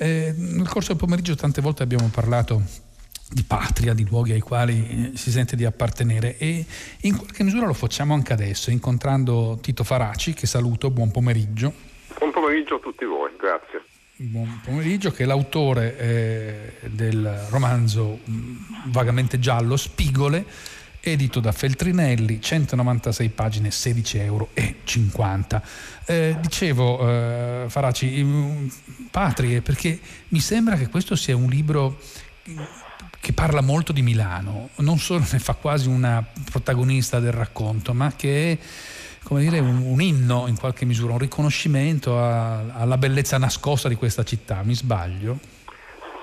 Eh, 0.00 0.32
nel 0.36 0.68
corso 0.68 0.88
del 0.88 0.96
pomeriggio 0.96 1.34
tante 1.34 1.60
volte 1.60 1.82
abbiamo 1.82 2.08
parlato 2.08 2.62
di 3.30 3.42
patria, 3.42 3.94
di 3.94 4.06
luoghi 4.08 4.30
ai 4.30 4.40
quali 4.40 5.10
eh, 5.12 5.16
si 5.16 5.32
sente 5.32 5.56
di 5.56 5.64
appartenere 5.64 6.38
e 6.38 6.64
in 7.02 7.16
qualche 7.16 7.42
misura 7.42 7.66
lo 7.66 7.74
facciamo 7.74 8.14
anche 8.14 8.32
adesso, 8.32 8.70
incontrando 8.70 9.58
Tito 9.60 9.82
Faraci, 9.82 10.34
che 10.34 10.46
saluto, 10.46 10.90
buon 10.90 11.10
pomeriggio. 11.10 11.72
Buon 12.16 12.30
pomeriggio 12.30 12.76
a 12.76 12.78
tutti 12.78 13.04
voi, 13.04 13.32
grazie. 13.36 13.82
Buon 14.20 14.60
pomeriggio, 14.64 15.10
che 15.10 15.24
è 15.24 15.26
l'autore 15.26 15.98
eh, 15.98 16.88
del 16.90 17.46
romanzo 17.50 18.20
mh, 18.24 18.32
mm, 18.32 18.56
vagamente 18.86 19.40
giallo 19.40 19.76
Spigole, 19.76 20.44
edito 21.10 21.40
da 21.40 21.52
Feltrinelli, 21.52 22.40
196 22.40 23.28
pagine, 23.30 23.68
16,50 23.70 24.20
euro. 24.22 24.48
Eh, 26.06 26.36
dicevo, 26.40 27.08
eh, 27.08 27.64
Faraci, 27.68 28.22
mm, 28.22 28.68
patrie, 29.10 29.60
perché 29.62 29.98
mi 30.28 30.40
sembra 30.40 30.76
che 30.76 30.88
questo 30.88 31.16
sia 31.16 31.36
un 31.36 31.48
libro 31.48 31.98
che 33.20 33.32
parla 33.32 33.60
molto 33.60 33.92
di 33.92 34.02
Milano, 34.02 34.70
non 34.76 34.98
solo 34.98 35.24
ne 35.32 35.38
fa 35.38 35.54
quasi 35.54 35.88
una 35.88 36.24
protagonista 36.50 37.20
del 37.20 37.32
racconto, 37.32 37.92
ma 37.92 38.12
che 38.14 38.52
è 38.52 38.58
come 39.24 39.40
dire, 39.40 39.58
un, 39.58 39.82
un 39.84 40.00
inno 40.00 40.46
in 40.48 40.56
qualche 40.58 40.84
misura, 40.84 41.12
un 41.12 41.18
riconoscimento 41.18 42.18
a, 42.18 42.72
alla 42.72 42.96
bellezza 42.96 43.36
nascosta 43.36 43.88
di 43.88 43.96
questa 43.96 44.22
città, 44.24 44.62
mi 44.62 44.74
sbaglio? 44.74 45.38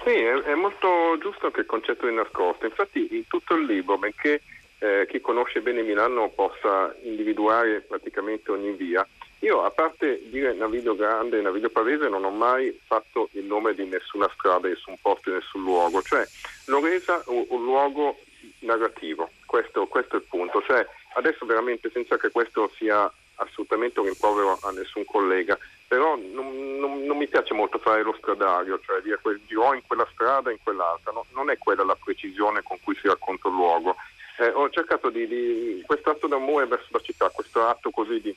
Sì, 0.04 0.12
è, 0.12 0.52
è 0.52 0.56
molto 0.56 1.18
giusto 1.22 1.48
anche 1.48 1.60
il 1.60 1.66
concetto 1.66 2.08
di 2.08 2.16
nascosto, 2.16 2.66
infatti 2.66 3.08
in 3.12 3.28
tutto 3.28 3.56
il 3.56 3.66
libro, 3.66 3.98
benché 3.98 4.42
eh, 4.80 5.08
chi 5.10 5.22
conosce 5.22 5.62
bene 5.62 5.82
Milano 5.82 6.30
possa 6.30 6.96
individuare 7.04 7.82
praticamente 7.82 8.52
ogni 8.52 8.72
via. 8.72 9.08
Io, 9.40 9.64
a 9.64 9.70
parte 9.70 10.22
dire 10.30 10.54
Naviglio 10.54 10.96
Grande 10.96 11.40
e 11.40 11.42
Naviglio 11.42 11.70
Pavese, 11.70 12.10
non 12.10 12.24
ho 12.24 12.32
mai 12.32 12.78
fatto 12.86 13.30
il 13.34 13.44
nome 13.46 13.74
di 13.74 13.86
nessuna 13.86 14.30
strada, 14.34 14.68
nessun 14.68 14.96
posto, 15.02 15.32
nessun 15.32 15.62
luogo. 15.62 16.02
Cioè, 16.02 16.26
l'ho 16.66 16.80
resa 16.80 17.22
un, 17.28 17.46
un 17.50 17.64
luogo 17.64 18.18
narrativo, 18.60 19.30
questo, 19.46 19.86
questo, 19.88 20.16
è 20.16 20.20
il 20.20 20.26
punto. 20.28 20.64
Cioè, 20.66 20.86
adesso 21.16 21.46
veramente, 21.46 21.90
senza 21.92 22.18
che 22.18 22.32
questo 22.32 22.72
sia 22.76 23.12
assolutamente 23.36 24.00
un 24.00 24.06
rimprovero 24.06 24.58
a 24.62 24.72
nessun 24.72 25.06
collega, 25.06 25.58
però 25.88 26.16
non, 26.16 26.78
non, 26.80 27.04
non, 27.04 27.18
mi 27.18 27.28
piace 27.28 27.54
molto 27.54 27.78
fare 27.80 28.02
lo 28.02 28.16
stradario, 28.18 28.80
cioè 28.84 29.02
dire 29.02 29.20
dirò 29.46 29.74
in 29.74 29.82
quella 29.86 30.08
strada, 30.14 30.52
in 30.52 30.58
quell'altra, 30.64 31.12
no, 31.12 31.26
non 31.34 31.50
è 31.50 31.58
quella 31.58 31.84
la 31.84 31.98
precisione 32.02 32.64
con 32.64 32.78
cui 32.82 32.96
si 32.96 33.08
racconta 33.08 33.50
il 33.50 33.54
luogo 33.54 33.96
eh, 34.38 34.50
ho 34.50 34.70
cercato 34.70 35.10
di, 35.10 35.28
di 35.28 35.84
questo 35.86 36.10
atto 36.10 36.28
d'amore 36.28 36.66
verso 36.66 36.88
la 36.90 37.00
città, 37.00 37.30
questo 37.30 37.66
atto 37.66 37.90
così 37.90 38.22
di, 38.22 38.36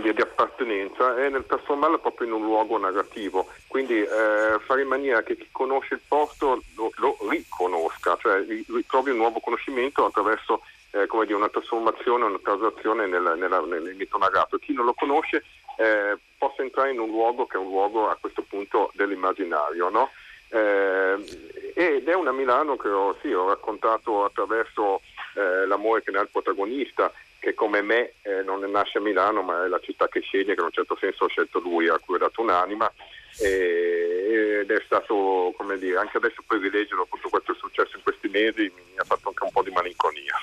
dire, 0.00 0.14
di 0.14 0.22
appartenenza 0.22 1.16
e 1.22 1.28
nel 1.28 1.46
trasformarlo 1.46 1.98
proprio 1.98 2.26
in 2.26 2.32
un 2.34 2.42
luogo 2.42 2.78
narrativo, 2.78 3.48
quindi 3.66 4.00
eh, 4.00 4.58
fare 4.60 4.82
in 4.82 4.88
maniera 4.88 5.22
che 5.22 5.36
chi 5.36 5.48
conosce 5.52 5.94
il 5.94 6.00
posto 6.06 6.62
lo, 6.76 6.90
lo 6.96 7.16
riconosca, 7.28 8.16
cioè 8.20 8.44
ritrovi 8.68 9.10
un 9.10 9.18
nuovo 9.18 9.40
conoscimento 9.40 10.04
attraverso 10.04 10.62
eh, 10.90 11.06
dire, 11.24 11.34
una 11.34 11.48
trasformazione, 11.48 12.24
una 12.24 12.38
transazione 12.42 13.06
nel, 13.06 13.34
nella, 13.36 13.60
nel 13.60 13.94
mito 13.94 14.16
narrato. 14.18 14.58
Chi 14.58 14.72
non 14.72 14.86
lo 14.86 14.94
conosce 14.94 15.44
eh, 15.76 16.16
possa 16.38 16.62
entrare 16.62 16.92
in 16.92 17.00
un 17.00 17.10
luogo 17.10 17.46
che 17.46 17.56
è 17.56 17.60
un 17.60 17.68
luogo 17.68 18.08
a 18.08 18.16
questo 18.18 18.42
punto 18.42 18.90
dell'immaginario. 18.94 19.90
No? 19.90 20.10
Eh, 20.48 21.72
ed 21.74 22.08
è 22.08 22.14
una 22.14 22.32
Milano 22.32 22.76
che 22.76 22.88
ho, 22.88 23.16
sì, 23.20 23.32
ho 23.32 23.48
raccontato 23.48 24.24
attraverso 24.24 25.02
eh, 25.36 25.66
l'amore 25.66 26.02
che 26.02 26.10
ne 26.10 26.18
ha 26.18 26.22
il 26.22 26.30
protagonista, 26.30 27.12
che 27.38 27.54
come 27.54 27.82
me 27.82 28.14
eh, 28.22 28.42
non 28.42 28.60
nasce 28.70 28.98
a 28.98 29.00
Milano, 29.00 29.42
ma 29.42 29.64
è 29.64 29.68
la 29.68 29.80
città 29.80 30.08
che 30.08 30.20
sceglie, 30.20 30.54
che 30.54 30.60
in 30.60 30.66
un 30.66 30.72
certo 30.72 30.96
senso 30.98 31.26
ha 31.26 31.28
scelto 31.28 31.60
lui, 31.60 31.88
a 31.88 31.98
cui 31.98 32.16
ha 32.16 32.18
dato 32.18 32.40
un'anima. 32.40 32.90
ed 33.38 34.70
è 34.70 34.82
stato, 34.84 35.52
come 35.56 35.78
dire, 35.78 35.98
anche 35.98 36.16
adesso 36.16 36.42
poi 36.46 36.58
rileggere 36.58 37.02
appunto 37.02 37.28
questo 37.28 37.54
successo 37.54 37.96
in 37.96 38.02
questi 38.02 38.28
mesi 38.28 38.72
mi 38.74 38.96
ha 38.96 39.04
fatto 39.04 39.28
anche 39.28 39.44
un 39.44 39.50
po' 39.52 39.62
di 39.62 39.70
malinconia. 39.70 40.34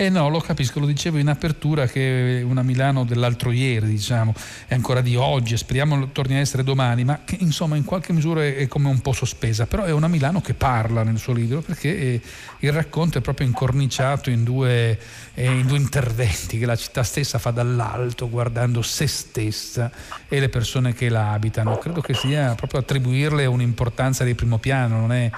Eh 0.00 0.10
no, 0.10 0.28
lo 0.28 0.38
capisco, 0.38 0.78
lo 0.78 0.86
dicevo 0.86 1.18
in 1.18 1.26
apertura 1.26 1.88
che 1.88 2.40
una 2.46 2.62
Milano 2.62 3.02
dell'altro 3.02 3.50
ieri, 3.50 3.88
diciamo, 3.88 4.32
è 4.68 4.74
ancora 4.74 5.00
di 5.00 5.16
oggi, 5.16 5.56
speriamo 5.56 6.12
torni 6.12 6.36
a 6.36 6.38
essere 6.38 6.62
domani, 6.62 7.02
ma 7.02 7.22
che 7.24 7.36
insomma 7.40 7.74
in 7.74 7.82
qualche 7.82 8.12
misura 8.12 8.44
è 8.44 8.68
come 8.68 8.86
un 8.86 9.00
po' 9.00 9.12
sospesa, 9.12 9.66
però 9.66 9.82
è 9.82 9.90
una 9.90 10.06
Milano 10.06 10.40
che 10.40 10.54
parla 10.54 11.02
nel 11.02 11.18
suo 11.18 11.32
libro 11.32 11.62
perché 11.62 11.98
eh, 11.98 12.20
il 12.60 12.70
racconto 12.70 13.18
è 13.18 13.20
proprio 13.20 13.48
incorniciato 13.48 14.30
in 14.30 14.44
due, 14.44 14.96
eh, 15.34 15.50
in 15.50 15.66
due 15.66 15.78
interventi 15.78 16.60
che 16.60 16.66
la 16.66 16.76
città 16.76 17.02
stessa 17.02 17.40
fa 17.40 17.50
dall'alto 17.50 18.30
guardando 18.30 18.82
se 18.82 19.08
stessa 19.08 19.90
e 20.28 20.38
le 20.38 20.48
persone 20.48 20.94
che 20.94 21.08
la 21.08 21.32
abitano. 21.32 21.76
Credo 21.76 22.02
che 22.02 22.14
sia 22.14 22.54
proprio 22.54 22.78
attribuirle 22.78 23.46
un'importanza 23.46 24.22
di 24.22 24.36
primo 24.36 24.58
piano, 24.58 25.00
non 25.00 25.10
è 25.10 25.28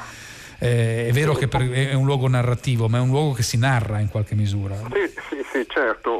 eh, 0.60 1.08
è 1.08 1.12
vero 1.12 1.32
che 1.32 1.48
per, 1.48 1.68
è 1.70 1.94
un 1.94 2.04
luogo 2.04 2.28
narrativo, 2.28 2.86
ma 2.86 2.98
è 2.98 3.00
un 3.00 3.08
luogo 3.08 3.32
che 3.32 3.42
si 3.42 3.56
narra 3.56 3.98
in 3.98 4.10
qualche 4.10 4.34
misura. 4.34 4.74
Sì, 4.74 5.08
sì, 5.28 5.42
sì 5.50 5.66
certo. 5.66 6.10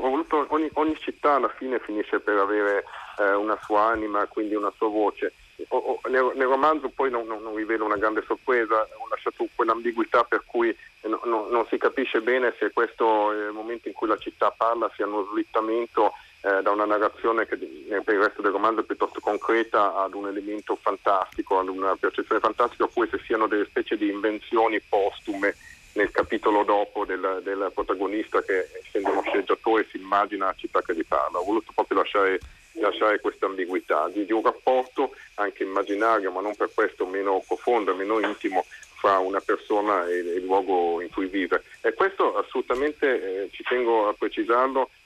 Ogni, 0.53 0.71
ogni, 0.73 0.97
città 0.99 1.35
alla 1.35 1.53
fine 1.57 1.79
finisce 1.79 2.21
per 2.21 2.39
avere 2.39 2.85
eh, 3.19 3.35
una 3.35 3.59
sua 3.63 3.91
anima, 3.91 4.27
quindi 4.27 4.55
una 4.55 4.73
sua 4.77 4.89
voce. 4.89 5.35
O, 5.69 5.77
o, 5.77 6.01
nel, 6.09 6.33
nel, 6.37 6.47
romanzo 6.47 6.89
poi 6.89 7.11
non, 7.11 7.27
non, 7.27 7.43
non, 7.43 7.55
rivelo 7.55 7.85
una 7.85 7.99
grande 7.99 8.25
sorpresa, 8.27 8.81
ho 8.81 9.09
lasciato 9.11 9.47
quell'ambiguità 9.55 10.25
per 10.25 10.43
cui 10.47 10.75
no, 11.03 11.21
no, 11.25 11.47
non 11.51 11.67
si 11.69 11.77
capisce 11.77 12.23
bene 12.23 12.55
se 12.59 12.71
questo 12.73 13.33
è 13.33 13.47
il 13.49 13.53
momento 13.53 13.89
in 13.89 13.95
cui 13.95 14.09
la 14.09 14.17
città 14.17 14.51
parla 14.57 14.91
sia 14.97 15.07
uno 15.07 15.29
slittamento 15.33 16.13
eh, 16.43 16.63
da 16.63 16.71
una 16.71 16.87
narrazione 16.87 17.47
che 17.47 17.57
per 17.57 18.15
il 18.15 18.21
resto 18.21 18.41
del 18.43 18.53
romanzo 18.53 18.81
è 18.81 18.85
piuttosto 18.85 19.21
concreta 19.21 19.95
ad 19.97 20.15
un 20.15 20.29
elemento 20.29 20.77
fantastico, 20.81 21.59
ad 21.59 21.69
una 21.69 21.95
percezione 21.97 22.41
fantastica, 22.41 22.85
oppure 22.85 23.09
se 23.11 23.21
siano 23.25 23.47
delle 23.47 23.67
specie 23.67 23.97
di 23.97 24.09
invenzioni 24.09 24.81
postume 24.81 25.55
nel 25.93 26.11
capitolo 26.11 26.63
dopo 26.63 27.05
del, 27.05 27.41
del 27.43 27.71
protagonista 27.75 28.43
che 28.43 28.69
essendo 28.83 29.11
uno 29.11 29.23
sceneggiatore 29.23 29.87
si 29.91 29.97
immagina 29.97 30.47
la 30.47 30.55
città 30.57 30.81
che 30.83 30.95
gli 30.95 31.05
parla. 31.05 31.39
Ho 31.39 31.45
voluto 31.45 31.73
proprio 31.75 31.99
lasciare, 31.99 32.39
lasciare 32.73 33.21
questa 33.21 33.47
ambiguità 33.47 34.09
di, 34.09 34.25
di, 34.25 34.33
un 34.33 34.43
rapporto 34.43 35.15
anche 35.35 35.65
immaginario, 35.65 36.31
ma 36.31 36.41
non 36.41 36.55
per 36.55 36.71
questo 36.73 37.07
meno 37.07 37.43
profondo, 37.47 37.95
meno 37.95 38.21
intimo 38.21 38.65
fra 38.95 39.19
una 39.19 39.41
persona 39.41 40.07
e, 40.07 40.19
il 40.19 40.45
luogo 40.45 41.01
in 41.01 41.11
cui 41.11 41.27
vive. 41.27 41.63
E 41.81 41.93
questo 41.95 42.37
assolutamente, 42.37 43.45
eh, 43.45 43.51
ci 43.51 43.63
tengo 43.65 44.09
a 44.09 44.15
precisarlo, 44.15 44.85
eh, 44.85 45.00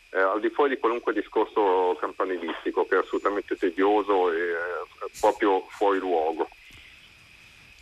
fuori 0.54 0.75
di 0.75 0.81
qualunque 0.81 1.12
discorso 1.12 1.97
campanilistico 2.00 2.87
che 2.87 2.97
è 2.97 2.98
assolutamente 3.00 3.56
tedioso 3.56 4.32
e 4.32 4.37
eh, 4.37 5.10
proprio 5.20 5.66
fuori 5.69 5.98
luogo. 5.98 6.48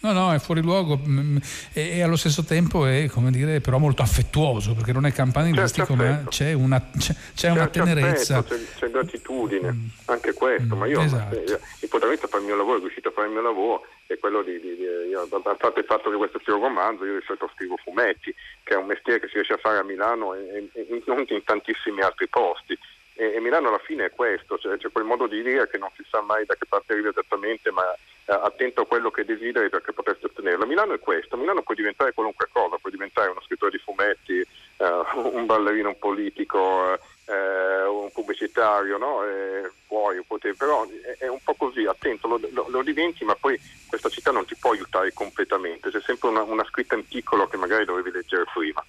No, 0.02 0.12
no, 0.12 0.32
è 0.32 0.40
fuori 0.40 0.60
luogo 0.62 0.98
mm, 0.98 1.18
mm, 1.18 1.36
e, 1.72 1.98
e, 1.98 2.02
allo 2.02 2.16
stesso 2.16 2.42
tempo 2.42 2.86
è, 2.86 3.06
come 3.08 3.30
dire, 3.30 3.60
però 3.60 3.78
molto 3.78 4.02
affettuoso, 4.02 4.74
perché 4.74 4.92
non 4.92 5.06
è 5.06 5.12
campanilistico, 5.12 5.94
ma 5.94 6.24
c'è 6.28 6.52
una, 6.54 6.90
c'è, 6.98 7.14
c'è 7.34 7.50
una 7.50 7.68
tenerezza. 7.68 8.38
Affetto, 8.38 8.56
c'è, 8.56 8.78
c'è, 8.78 8.90
gratitudine, 8.90 9.72
mm. 9.72 9.86
anche 10.06 10.32
questo, 10.32 10.74
mm, 10.74 10.78
ma 10.78 10.86
io 10.86 11.00
esatto. 11.02 11.36
il 11.36 11.88
protagonista 11.88 12.26
fa 12.26 12.38
il 12.38 12.44
mio 12.44 12.56
lavoro, 12.56 12.78
è 12.78 12.80
riuscito 12.80 13.10
a 13.10 13.12
fare 13.12 13.28
il 13.28 13.32
mio 13.32 13.42
lavoro, 13.42 13.86
è 14.12 14.18
quello 14.18 14.42
di, 14.42 14.58
di, 14.60 14.76
di 14.76 14.82
io, 14.84 15.26
parte 15.28 15.80
il 15.80 15.86
fatto 15.86 16.10
che 16.10 16.16
questo 16.16 16.40
un 16.46 16.60
romanzo, 16.60 17.04
io 17.04 17.18
di 17.18 17.24
solito 17.24 17.50
scrivo 17.54 17.76
fumetti, 17.76 18.34
che 18.62 18.74
è 18.74 18.76
un 18.76 18.86
mestiere 18.86 19.20
che 19.20 19.26
si 19.26 19.34
riesce 19.34 19.54
a 19.54 19.58
fare 19.58 19.78
a 19.78 19.84
Milano 19.84 20.34
e, 20.34 20.68
e 20.72 21.02
non 21.06 21.24
in 21.28 21.44
tantissimi 21.44 22.00
altri 22.00 22.28
posti. 22.28 22.78
E, 23.14 23.34
e, 23.34 23.40
Milano 23.40 23.68
alla 23.68 23.78
fine 23.78 24.06
è 24.06 24.10
questo, 24.10 24.58
cioè, 24.58 24.78
c'è 24.78 24.90
quel 24.90 25.04
modo 25.04 25.26
di 25.26 25.42
dire 25.42 25.68
che 25.68 25.78
non 25.78 25.90
si 25.96 26.04
sa 26.08 26.22
mai 26.22 26.44
da 26.46 26.54
che 26.54 26.66
parte 26.66 26.92
arriva 26.92 27.10
esattamente, 27.10 27.70
ma 27.70 27.84
eh, 27.92 28.32
attento 28.32 28.82
a 28.82 28.86
quello 28.86 29.10
che 29.10 29.24
desideri 29.24 29.68
perché 29.68 29.92
potresti 29.92 30.24
ottenerlo. 30.24 30.66
Milano 30.66 30.94
è 30.94 30.98
questo, 30.98 31.36
Milano 31.36 31.62
può 31.62 31.74
diventare 31.74 32.12
qualunque 32.12 32.48
cosa, 32.50 32.78
può 32.80 32.90
diventare 32.90 33.30
uno 33.30 33.42
scrittore 33.42 33.72
di 33.72 33.78
fumetti, 33.78 34.38
eh, 34.38 35.02
un 35.14 35.44
ballerino 35.44 35.94
politico, 35.94 36.94
eh, 37.26 37.84
un 37.84 38.10
pubblicitario, 38.12 38.96
no? 38.96 39.24
Eh, 39.24 39.70
puoi, 39.86 40.22
potevi, 40.26 40.31
però 40.62 40.86
è, 41.18 41.26
un 41.26 41.40
po' 41.42 41.54
così, 41.54 41.84
attento, 41.86 42.28
lo, 42.28 42.38
lo, 42.52 42.66
lo, 42.68 42.82
diventi 42.84 43.24
ma 43.24 43.34
poi 43.34 43.58
questa 43.88 44.08
città 44.08 44.30
non 44.30 44.44
ti 44.46 44.54
può 44.54 44.70
aiutare 44.70 45.12
completamente, 45.12 45.90
c'è 45.90 46.00
sempre 46.00 46.28
una, 46.28 46.42
una 46.42 46.64
scritta 46.70 46.94
in 46.94 47.04
piccolo 47.04 47.48
che 47.48 47.56
magari 47.56 47.84
dovevi 47.84 48.12
leggere 48.12 48.44
prima. 48.54 48.80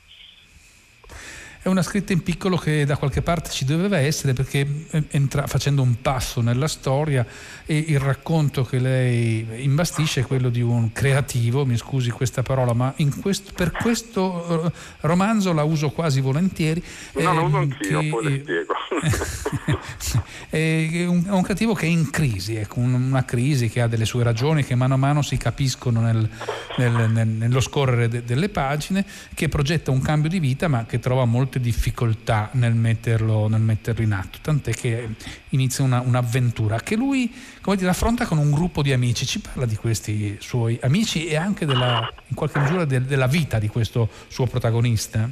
È 1.63 1.69
una 1.69 1.81
scritta 1.81 2.11
in 2.11 2.23
piccolo 2.23 2.57
che 2.57 2.83
da 2.83 2.97
qualche 2.97 3.21
parte 3.21 3.49
ci 3.49 3.63
doveva 3.63 3.97
essere 3.97 4.33
perché 4.33 4.67
entra, 5.11 5.47
facendo 5.47 5.81
un 5.81 6.01
passo 6.01 6.41
nella 6.41 6.67
storia 6.67 7.25
e 7.65 7.77
il 7.87 7.99
racconto 7.99 8.65
che 8.65 8.79
lei 8.79 9.47
imbastisce 9.63 10.19
è 10.19 10.25
quello 10.25 10.49
di 10.49 10.59
un 10.59 10.91
creativo, 10.91 11.65
mi 11.65 11.77
scusi 11.77 12.09
questa 12.09 12.43
parola, 12.43 12.73
ma 12.73 12.93
questo, 13.21 13.53
per 13.55 13.71
questo 13.71 14.65
eh, 14.65 14.71
romanzo 14.99 15.53
la 15.53 15.63
uso 15.63 15.91
quasi 15.91 16.19
volentieri. 16.19 16.83
No, 17.13 17.31
eh, 17.31 17.33
lo 17.33 17.43
uso 17.45 17.57
anch'io, 17.59 17.99
che, 18.01 18.09
poi 18.09 18.23
le 18.25 18.39
spiego. 18.41 18.73
è, 20.49 21.05
un, 21.05 21.23
è 21.25 21.31
un 21.31 21.41
creativo 21.43 21.73
che 21.73 21.85
è 21.85 21.89
in 21.89 22.09
crisi, 22.09 22.55
ecco, 22.55 22.79
una 22.79 23.23
crisi 23.23 23.69
che 23.69 23.79
ha 23.79 23.87
delle 23.87 24.03
sue 24.03 24.23
ragioni 24.23 24.65
che 24.65 24.75
mano 24.75 24.95
a 24.95 24.97
mano 24.97 25.21
si 25.21 25.37
capiscono 25.37 26.01
nel, 26.01 26.29
nel, 26.75 27.09
nel, 27.09 27.27
nello 27.29 27.61
scorrere 27.61 28.09
de, 28.09 28.25
delle 28.25 28.49
pagine, 28.49 29.05
che 29.33 29.47
progetta 29.47 29.91
un 29.91 30.01
cambio 30.01 30.29
di 30.29 30.41
vita 30.41 30.67
ma 30.67 30.85
che 30.85 30.99
trova 30.99 31.23
molto 31.23 31.51
molte 31.53 31.59
difficoltà 31.59 32.49
nel 32.53 32.73
metterlo, 32.73 33.47
nel 33.47 33.61
metterlo 33.61 34.03
in 34.03 34.13
atto, 34.13 34.39
tant'è 34.41 34.71
che 34.71 35.09
inizia 35.49 35.83
una, 35.83 36.01
un'avventura 36.01 36.79
che 36.79 36.95
lui 36.95 37.31
dire, 37.75 37.89
affronta 37.89 38.25
con 38.25 38.37
un 38.37 38.51
gruppo 38.51 38.81
di 38.81 38.91
amici. 38.91 39.25
Ci 39.25 39.39
parla 39.39 39.65
di 39.65 39.75
questi 39.75 40.37
suoi 40.39 40.79
amici 40.81 41.27
e 41.27 41.35
anche 41.35 41.65
della, 41.65 42.11
in 42.27 42.35
qualche 42.35 42.59
misura 42.59 42.85
de, 42.85 43.05
della 43.05 43.27
vita 43.27 43.59
di 43.59 43.67
questo 43.67 44.09
suo 44.27 44.47
protagonista? 44.47 45.29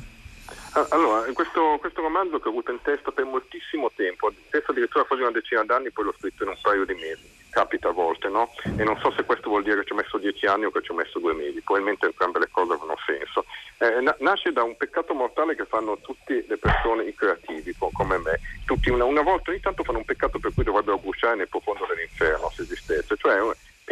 Ah, 0.74 0.88
allora, 0.92 1.26
questo, 1.34 1.78
questo, 1.80 2.02
romanzo 2.02 2.40
che 2.40 2.48
ho 2.48 2.52
avuto 2.52 2.72
in 2.72 2.80
testa 2.82 3.12
per 3.12 3.26
moltissimo 3.26 3.92
tempo, 3.96 4.32
penso 4.50 4.72
addirittura 4.72 5.04
quasi 5.04 5.24
una 5.24 5.32
decina 5.32 5.64
d'anni, 5.64 5.92
poi 5.92 6.06
l'ho 6.06 6.16
scritto 6.18 6.44
in 6.44 6.50
un 6.50 6.58
paio 6.62 6.86
di 6.86 6.94
mesi, 6.94 7.28
capita 7.52 7.90
a 7.90 7.92
volte, 7.92 8.30
no? 8.30 8.54
E 8.76 8.84
non 8.84 8.98
so 8.98 9.12
se 9.12 9.24
questo 9.24 9.50
vuol 9.50 9.62
dire 9.62 9.80
che 9.80 9.86
ci 9.86 9.94
ho 9.94 9.96
messo 9.96 10.18
dieci 10.18 10.48
anni 10.48 10.66
o 10.66 10.72
che 10.72 10.82
ci 10.82 10.92
ho 10.92 10.96
messo 10.96 11.20
due 11.20 11.34
mesi, 11.34 11.62
probabilmente 11.62 12.08
entrambe 12.08 12.40
le 12.40 12.50
cose 12.50 12.74
hanno 12.74 12.98
senso. 13.06 13.46
Eh, 13.78 14.02
na- 14.02 14.16
nasce 14.20 14.52
da 14.52 14.64
un 14.64 14.76
peccato 14.76 15.14
mortale 15.14 15.56
che 15.56 15.66
fanno 15.66 16.00
tutte 16.00 16.46
le 16.48 16.58
persone, 16.58 17.04
i 17.04 17.14
creativi, 17.14 17.76
come 17.92 18.18
me. 18.18 18.40
Tutti 18.66 18.90
una, 18.90 19.04
una 19.04 19.22
volta 19.22 19.52
ogni 19.52 19.60
tanto 19.60 19.84
fanno 19.84 20.00
un 20.00 20.06
peccato 20.06 20.40
per 20.40 20.54
cui 20.54 20.64
dovrebbero 20.64 20.98
bruciare 20.98 21.36
nel 21.36 21.50
profondo 21.50 21.86
dell'inferno 21.86 22.50
se 22.56 22.64
esistesse, 22.64 23.16
cioè 23.18 23.38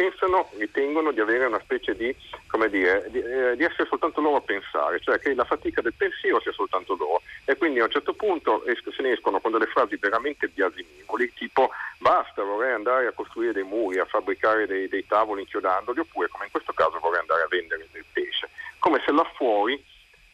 pensano, 0.00 0.48
ritengono 0.56 1.12
di 1.12 1.20
avere 1.20 1.44
una 1.44 1.60
specie 1.60 1.94
di, 1.94 2.14
come 2.46 2.70
dire, 2.70 3.06
di, 3.10 3.18
eh, 3.20 3.54
di, 3.54 3.64
essere 3.64 3.86
soltanto 3.86 4.22
loro 4.22 4.36
a 4.36 4.40
pensare, 4.40 4.98
cioè 5.00 5.18
che 5.18 5.34
la 5.34 5.44
fatica 5.44 5.82
del 5.82 5.92
pensiero 5.94 6.40
sia 6.40 6.52
soltanto 6.52 6.96
loro. 6.96 7.20
E 7.44 7.56
quindi 7.56 7.80
a 7.80 7.84
un 7.84 7.90
certo 7.90 8.14
punto 8.14 8.64
es- 8.64 8.88
se 8.88 9.02
ne 9.02 9.12
escono 9.12 9.40
con 9.40 9.52
delle 9.52 9.66
frasi 9.66 9.96
veramente 9.96 10.48
biasimevoli, 10.48 11.34
tipo 11.34 11.70
basta, 11.98 12.42
vorrei 12.42 12.72
andare 12.72 12.99
a 13.10 13.14
costruire 13.14 13.52
dei 13.52 13.62
muri, 13.62 13.98
a 13.98 14.06
fabbricare 14.06 14.66
dei, 14.66 14.88
dei 14.88 15.06
tavoli 15.06 15.42
inchiodandoli, 15.42 16.00
oppure 16.00 16.28
come 16.28 16.46
in 16.46 16.50
questo 16.50 16.72
caso 16.72 16.98
vorrei 16.98 17.20
andare 17.20 17.42
a 17.42 17.48
vendere 17.48 17.86
del 17.92 18.04
pesce. 18.12 18.48
Come 18.78 19.02
se 19.04 19.12
là 19.12 19.24
fuori 19.36 19.82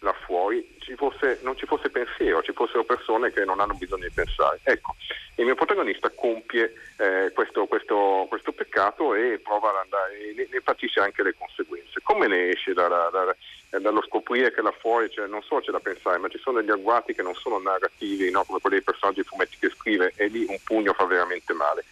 là 0.00 0.12
fuori 0.24 0.76
ci 0.78 0.94
fosse, 0.94 1.40
non 1.42 1.56
ci 1.56 1.66
fosse 1.66 1.90
pensiero, 1.90 2.42
ci 2.42 2.52
fossero 2.52 2.84
persone 2.84 3.32
che 3.32 3.44
non 3.44 3.60
hanno 3.60 3.74
bisogno 3.74 4.04
di 4.04 4.12
pensare. 4.14 4.60
Ecco, 4.62 4.94
il 5.36 5.44
mio 5.44 5.54
protagonista 5.54 6.10
compie 6.10 6.72
eh, 6.98 7.32
questo, 7.32 7.66
questo, 7.66 8.26
questo, 8.28 8.52
peccato 8.52 9.14
e 9.14 9.40
prova 9.42 9.70
ad 9.70 9.76
andare, 9.76 10.32
ne, 10.34 10.46
ne 10.50 10.60
patisce 10.60 11.00
anche 11.00 11.22
le 11.22 11.34
conseguenze. 11.36 12.00
Come 12.02 12.26
ne 12.26 12.50
esce 12.50 12.72
da, 12.72 12.88
da, 12.88 13.10
da, 13.10 13.78
dallo 13.78 14.02
scoprire 14.02 14.52
che 14.52 14.62
là 14.62 14.72
fuori, 14.72 15.10
cioè, 15.10 15.26
non 15.26 15.42
solo 15.42 15.60
c'è 15.60 15.72
da 15.72 15.80
pensare, 15.80 16.18
ma 16.18 16.28
ci 16.28 16.38
sono 16.38 16.60
degli 16.60 16.70
agguati 16.70 17.14
che 17.14 17.22
non 17.22 17.34
sono 17.34 17.58
narrativi, 17.58 18.30
no? 18.30 18.44
come 18.44 18.60
quelli 18.60 18.76
dei 18.76 18.84
personaggi 18.84 19.22
fumetti 19.22 19.56
che 19.58 19.70
scrive, 19.70 20.12
e 20.16 20.28
lì 20.28 20.44
un 20.48 20.58
pugno 20.62 20.92
fa 20.92 21.04
veramente 21.04 21.52
male 21.52 21.84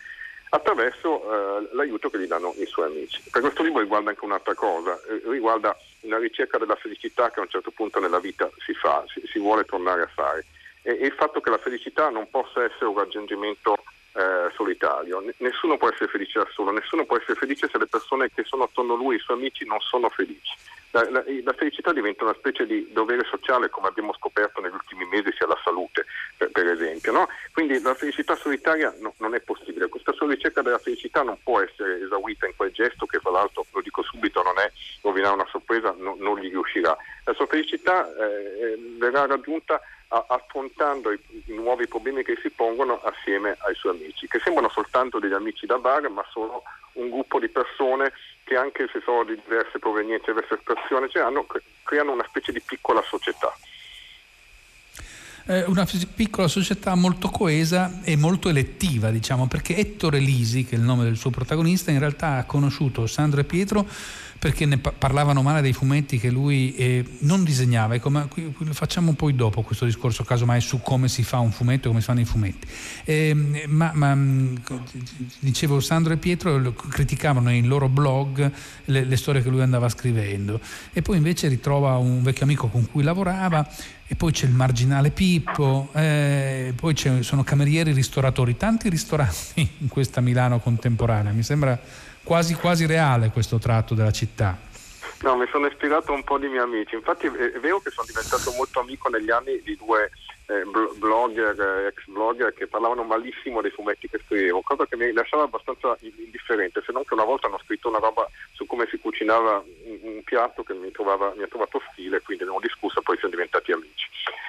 attraverso 0.54 1.20
eh, 1.20 1.68
l'aiuto 1.72 2.08
che 2.10 2.18
gli 2.18 2.26
danno 2.26 2.54
i 2.58 2.66
suoi 2.66 2.86
amici. 2.86 3.20
Per 3.30 3.40
questo 3.40 3.62
libro 3.62 3.80
riguarda 3.80 4.10
anche 4.10 4.24
un'altra 4.24 4.54
cosa, 4.54 4.98
eh, 5.08 5.20
riguarda 5.28 5.76
la 6.02 6.18
ricerca 6.18 6.58
della 6.58 6.76
felicità 6.76 7.30
che 7.30 7.40
a 7.40 7.42
un 7.42 7.48
certo 7.48 7.72
punto 7.72 7.98
nella 7.98 8.20
vita 8.20 8.48
si 8.64 8.72
fa, 8.74 9.04
si, 9.08 9.22
si 9.26 9.38
vuole 9.38 9.64
tornare 9.64 10.02
a 10.02 10.10
fare 10.14 10.44
e, 10.82 10.98
e, 11.00 11.06
il 11.06 11.12
fatto 11.12 11.40
che 11.40 11.50
la 11.50 11.58
felicità 11.58 12.08
non 12.10 12.28
possa 12.30 12.62
essere 12.62 12.86
un 12.86 12.96
raggiungimento 12.96 13.74
eh, 14.14 14.50
solitario, 14.54 15.22
nessuno 15.38 15.76
può 15.76 15.88
essere 15.88 16.08
felice 16.08 16.38
da 16.38 16.46
solo, 16.52 16.70
nessuno 16.70 17.04
può 17.04 17.16
essere 17.16 17.34
felice 17.34 17.68
se 17.68 17.78
le 17.78 17.86
persone 17.86 18.30
che 18.32 18.44
sono 18.44 18.64
attorno 18.64 18.94
a 18.94 18.96
lui, 18.96 19.16
i 19.16 19.20
suoi 19.20 19.36
amici, 19.36 19.66
non 19.66 19.80
sono 19.80 20.08
felici. 20.08 20.54
La, 20.92 21.02
la, 21.10 21.24
la, 21.42 21.52
felicità 21.54 21.92
diventa 21.92 22.22
una 22.22 22.34
specie 22.34 22.64
di 22.66 22.88
dovere 22.92 23.24
sociale, 23.24 23.68
come 23.68 23.88
abbiamo 23.88 24.14
scoperto 24.14 24.60
negli 24.60 24.74
ultimi 24.74 25.04
mesi, 25.06 25.34
sia 25.36 25.48
la 25.48 25.58
salute, 25.64 26.06
per, 26.36 26.52
per 26.52 26.68
esempio. 26.68 27.10
No? 27.10 27.26
Quindi 27.52 27.80
la 27.82 27.94
felicità 27.94 28.36
solitaria 28.36 28.94
no, 29.00 29.12
non 29.16 29.34
è 29.34 29.40
possibile. 29.40 29.88
Questa 29.88 30.12
sua 30.12 30.28
ricerca 30.28 30.62
della 30.62 30.78
felicità 30.78 31.24
non 31.24 31.36
può 31.42 31.60
essere 31.60 32.00
esaurita 32.00 32.46
in 32.46 32.54
quel 32.54 32.70
gesto 32.70 33.06
che, 33.06 33.18
tra 33.18 33.32
l'altro, 33.32 33.66
lo 33.72 33.80
dico 33.80 34.04
subito, 34.04 34.40
non 34.42 34.56
è 34.60 34.70
rovinare 35.02 35.34
una 35.34 35.48
sorpresa, 35.50 35.92
no, 35.98 36.14
non 36.20 36.38
gli 36.38 36.50
riuscirà. 36.50 36.96
La 37.24 37.34
sua 37.34 37.46
felicità 37.46 38.06
eh, 38.14 38.78
verrà 38.96 39.26
raggiunta 39.26 39.80
affrontando 40.28 41.12
i, 41.12 41.18
i, 41.46 41.54
nuovi 41.54 41.86
problemi 41.88 42.22
che 42.22 42.38
si 42.40 42.50
pongono 42.50 43.00
assieme 43.02 43.56
ai 43.66 43.74
suoi 43.74 43.96
amici, 43.96 44.28
che 44.28 44.40
sembrano 44.42 44.68
soltanto 44.68 45.18
degli 45.18 45.32
amici 45.32 45.66
da 45.66 45.78
bar, 45.78 46.08
ma 46.08 46.24
sono 46.30 46.62
un 46.92 47.10
gruppo 47.10 47.38
di 47.38 47.48
persone 47.48 48.12
che 48.44 48.56
anche 48.56 48.88
se 48.92 49.00
sono 49.04 49.24
di 49.24 49.38
diverse 49.42 49.78
provenienze, 49.78 50.32
diverse 50.32 50.54
espressioni, 50.54 51.08
cioè 51.08 51.22
hanno, 51.22 51.46
creano 51.82 52.12
una 52.12 52.26
specie 52.28 52.52
di 52.52 52.60
piccola 52.60 53.02
società. 53.02 53.52
Eh, 55.46 55.62
una 55.64 55.86
piccola 56.14 56.48
società 56.48 56.94
molto 56.94 57.28
coesa 57.28 58.00
e 58.02 58.16
molto 58.16 58.48
elettiva, 58.48 59.10
diciamo, 59.10 59.46
perché 59.46 59.76
Ettore 59.76 60.18
Lisi, 60.18 60.64
che 60.64 60.74
è 60.74 60.78
il 60.78 60.84
nome 60.84 61.04
del 61.04 61.16
suo 61.16 61.30
protagonista, 61.30 61.90
in 61.90 61.98
realtà 61.98 62.38
ha 62.38 62.44
conosciuto 62.44 63.06
Sandro 63.06 63.40
e 63.40 63.44
Pietro 63.44 63.86
perché 64.38 64.66
ne 64.66 64.78
parlavano 64.78 65.42
male 65.42 65.60
dei 65.60 65.72
fumetti 65.72 66.18
che 66.18 66.30
lui 66.30 66.74
eh, 66.74 67.04
non 67.20 67.44
disegnava. 67.44 67.94
Ecco, 67.94 68.10
ma 68.10 68.26
qui, 68.26 68.52
qui, 68.52 68.66
facciamo 68.72 69.12
poi 69.14 69.34
dopo 69.34 69.62
questo 69.62 69.84
discorso, 69.84 70.24
casomai, 70.24 70.60
su 70.60 70.80
come 70.80 71.08
si 71.08 71.22
fa 71.22 71.38
un 71.38 71.50
fumetto 71.50 71.86
e 71.86 71.88
come 71.88 72.00
si 72.00 72.06
fanno 72.06 72.20
i 72.20 72.24
fumetti. 72.24 72.66
Eh, 73.04 73.64
ma, 73.66 73.92
ma, 73.94 74.14
mm, 74.14 74.56
dicevo, 75.40 75.80
Sandro 75.80 76.12
e 76.12 76.16
Pietro 76.16 76.72
criticavano 76.72 77.48
nei 77.48 77.62
loro 77.64 77.88
blog 77.88 78.50
le, 78.86 79.04
le 79.04 79.16
storie 79.16 79.42
che 79.42 79.48
lui 79.48 79.62
andava 79.62 79.88
scrivendo 79.88 80.60
e 80.92 81.02
poi 81.02 81.16
invece 81.16 81.48
ritrova 81.48 81.96
un 81.96 82.22
vecchio 82.22 82.44
amico 82.44 82.68
con 82.68 82.88
cui 82.90 83.02
lavorava 83.02 83.66
e 84.06 84.16
poi 84.16 84.32
c'è 84.32 84.46
il 84.46 84.52
marginale 84.52 85.10
Pippo, 85.10 85.88
eh, 85.94 86.74
poi 86.76 86.94
sono 87.20 87.42
camerieri 87.42 87.92
ristoratori, 87.92 88.56
tanti 88.56 88.88
ristoranti 88.90 89.68
in 89.78 89.88
questa 89.88 90.20
Milano 90.20 90.60
contemporanea. 90.60 91.32
Mi 91.32 91.42
sembra 91.42 91.80
quasi 92.24 92.54
quasi 92.54 92.86
reale 92.86 93.30
questo 93.30 93.58
tratto 93.58 93.94
della 93.94 94.10
città. 94.10 94.58
No, 95.20 95.36
mi 95.36 95.46
sono 95.50 95.66
ispirato 95.66 96.12
un 96.12 96.24
po' 96.24 96.38
di 96.38 96.48
miei 96.48 96.62
amici, 96.62 96.96
infatti 96.96 97.26
è 97.26 97.58
vero 97.60 97.80
che 97.80 97.90
sono 97.90 98.06
diventato 98.06 98.50
molto 98.52 98.80
amico 98.80 99.08
negli 99.08 99.30
anni 99.30 99.60
di 99.62 99.76
due 99.76 100.10
eh, 100.46 100.64
blogger, 100.98 101.58
eh, 101.58 101.86
ex 101.86 102.04
blogger 102.06 102.52
che 102.52 102.66
parlavano 102.66 103.04
malissimo 103.04 103.62
dei 103.62 103.70
fumetti 103.70 104.08
che 104.08 104.20
scrivevo, 104.26 104.60
cosa 104.60 104.86
che 104.86 104.96
mi 104.96 105.12
lasciava 105.12 105.44
abbastanza 105.44 105.96
indifferente, 106.00 106.82
se 106.84 106.92
non 106.92 107.04
che 107.04 107.14
una 107.14 107.24
volta 107.24 107.46
hanno 107.46 107.60
scritto 107.64 107.88
una 107.88 107.98
roba 107.98 108.28
su 108.52 108.66
come 108.66 108.86
si 108.90 108.98
cucinava 108.98 109.64
un, 109.84 109.98
un 110.02 110.22
piatto 110.24 110.62
che 110.62 110.74
mi, 110.74 110.90
trovava, 110.90 111.32
mi, 111.36 111.44
ha 111.44 111.48
trovato 111.48 111.80
stile, 111.92 112.20
quindi 112.20 112.42
abbiamo 112.42 112.60
discusso 112.60 112.98
e 112.98 113.02
poi 113.02 113.16
siamo 113.16 113.34
diventati 113.34 113.72
amici. 113.72 114.06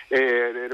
E, 0.10 0.68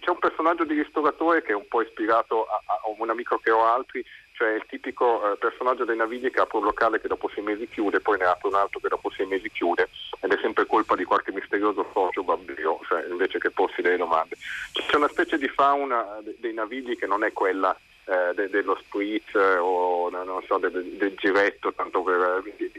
c'è 0.00 0.10
un 0.10 0.18
personaggio 0.18 0.64
di 0.64 0.74
ristoratore 0.74 1.42
che 1.42 1.52
è 1.52 1.54
un 1.54 1.68
po' 1.68 1.82
ispirato 1.82 2.46
a, 2.46 2.62
a 2.66 2.80
un 2.96 3.10
amico 3.10 3.38
che 3.38 3.50
ho 3.50 3.66
altri, 3.66 4.02
cioè 4.42 4.54
il 4.54 4.64
tipico 4.66 5.22
eh, 5.22 5.36
personaggio 5.36 5.84
dei 5.84 5.94
navigli 5.94 6.28
che 6.28 6.40
apre 6.40 6.58
un 6.58 6.64
locale 6.64 7.00
che 7.00 7.06
dopo 7.06 7.30
sei 7.32 7.44
mesi 7.44 7.68
chiude, 7.68 8.00
poi 8.00 8.18
ne 8.18 8.24
apre 8.24 8.48
un 8.48 8.56
altro 8.56 8.80
che 8.80 8.88
dopo 8.88 9.08
sei 9.12 9.24
mesi 9.24 9.48
chiude 9.52 9.88
ed 10.18 10.32
è 10.32 10.38
sempre 10.40 10.66
colpa 10.66 10.96
di 10.96 11.04
qualche 11.04 11.30
misterioso 11.30 11.88
socio 11.92 12.24
babbio, 12.24 12.80
cioè, 12.88 13.06
invece 13.08 13.38
che 13.38 13.52
porsi 13.52 13.82
delle 13.82 13.98
domande. 13.98 14.36
C'è 14.72 14.96
una 14.96 15.06
specie 15.06 15.38
di 15.38 15.46
fauna 15.46 16.18
dei 16.38 16.52
navigli 16.52 16.96
che 16.96 17.06
non 17.06 17.22
è 17.22 17.32
quella 17.32 17.78
eh, 18.06 18.34
de- 18.34 18.50
dello 18.50 18.76
spritz 18.82 19.32
eh, 19.36 19.58
o 19.58 20.10
so, 20.48 20.58
del, 20.58 20.72
del, 20.72 21.14
giretto, 21.14 21.72
tanto 21.72 22.02
per... 22.02 22.42
Di, 22.56 22.72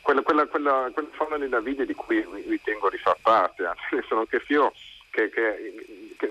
quella, 0.00 0.22
quella, 0.22 0.46
quella, 0.46 0.90
quella, 0.90 1.08
fauna 1.10 1.36
dei 1.36 1.50
navigli 1.50 1.82
di 1.82 1.94
cui 1.94 2.26
ritengo 2.46 2.88
di 2.88 2.96
far 2.96 3.18
parte, 3.20 3.66
anzi, 3.66 4.00
sono 4.08 4.20
anche 4.20 4.42
io 4.48 4.72
che, 5.10 5.28
che, 5.28 6.14
che, 6.16 6.30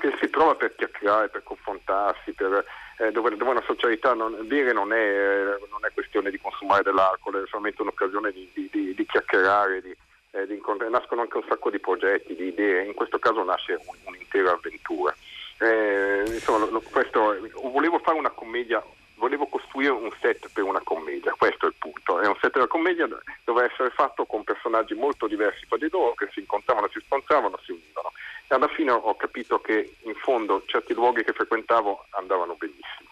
che 0.00 0.14
si 0.20 0.30
trova 0.30 0.54
per 0.54 0.74
chiacchierare, 0.74 1.28
per 1.28 1.42
confrontarsi, 1.42 2.32
per 2.32 2.64
eh, 2.98 3.12
dove, 3.12 3.30
dove, 3.36 3.50
una 3.50 3.62
socialità 3.66 4.14
non, 4.14 4.36
bere 4.46 4.72
non 4.72 4.92
è, 4.92 4.96
eh, 4.96 5.66
non 5.70 5.84
è, 5.84 5.92
questione 5.92 6.30
di 6.30 6.38
consumare 6.40 6.82
dell'alcol, 6.82 7.42
è 7.42 7.48
solamente 7.48 7.82
un'occasione 7.82 8.32
di, 8.32 8.50
di, 8.54 8.68
di, 8.70 8.94
di 8.94 9.06
chiacchierare, 9.06 9.82
di, 9.82 9.96
eh. 10.30 10.88
Nascono 10.90 11.22
anche 11.22 11.36
un 11.36 11.44
sacco 11.48 11.70
di 11.70 11.78
progetti, 11.78 12.34
di 12.34 12.48
idee, 12.48 12.84
in 12.84 12.94
questo 12.94 13.18
caso 13.18 13.42
nasce 13.42 13.78
un, 13.86 13.96
un'intera 14.04 14.52
avventura. 14.52 15.14
Eh, 15.58 16.24
insomma, 16.26 16.66
lo, 16.66 16.82
questo, 16.90 17.36
volevo 17.62 17.98
fare 17.98 18.18
una 18.18 18.30
commedia 18.30 18.82
volevo 19.16 19.46
costruire 19.46 19.92
un 19.92 20.10
set 20.20 20.48
per 20.52 20.62
una 20.62 20.80
commedia, 20.82 21.34
questo 21.36 21.66
è 21.66 21.68
il 21.68 21.74
punto. 21.78 22.20
È 22.20 22.26
un 22.26 22.36
set 22.40 22.52
della 22.52 22.66
commedia 22.66 23.08
doveva 23.44 23.70
essere 23.70 23.90
fatto 23.90 24.24
con 24.24 24.44
personaggi 24.44 24.94
molto 24.94 25.26
diversi 25.26 25.66
fra 25.66 25.76
di 25.76 25.88
loro 25.90 26.14
che 26.14 26.28
si 26.32 26.40
incontravano, 26.40 26.88
si 26.92 27.00
scontravano, 27.04 27.58
si 27.62 27.72
univano. 27.72 28.12
Alla 28.48 28.68
fine 28.68 28.92
ho 28.92 29.14
capito 29.16 29.60
che 29.60 29.96
in 30.02 30.14
fondo 30.14 30.62
certi 30.66 30.94
luoghi 30.94 31.24
che 31.24 31.32
frequentavo 31.32 32.06
andavano 32.10 32.54
benissimo. 32.54 33.05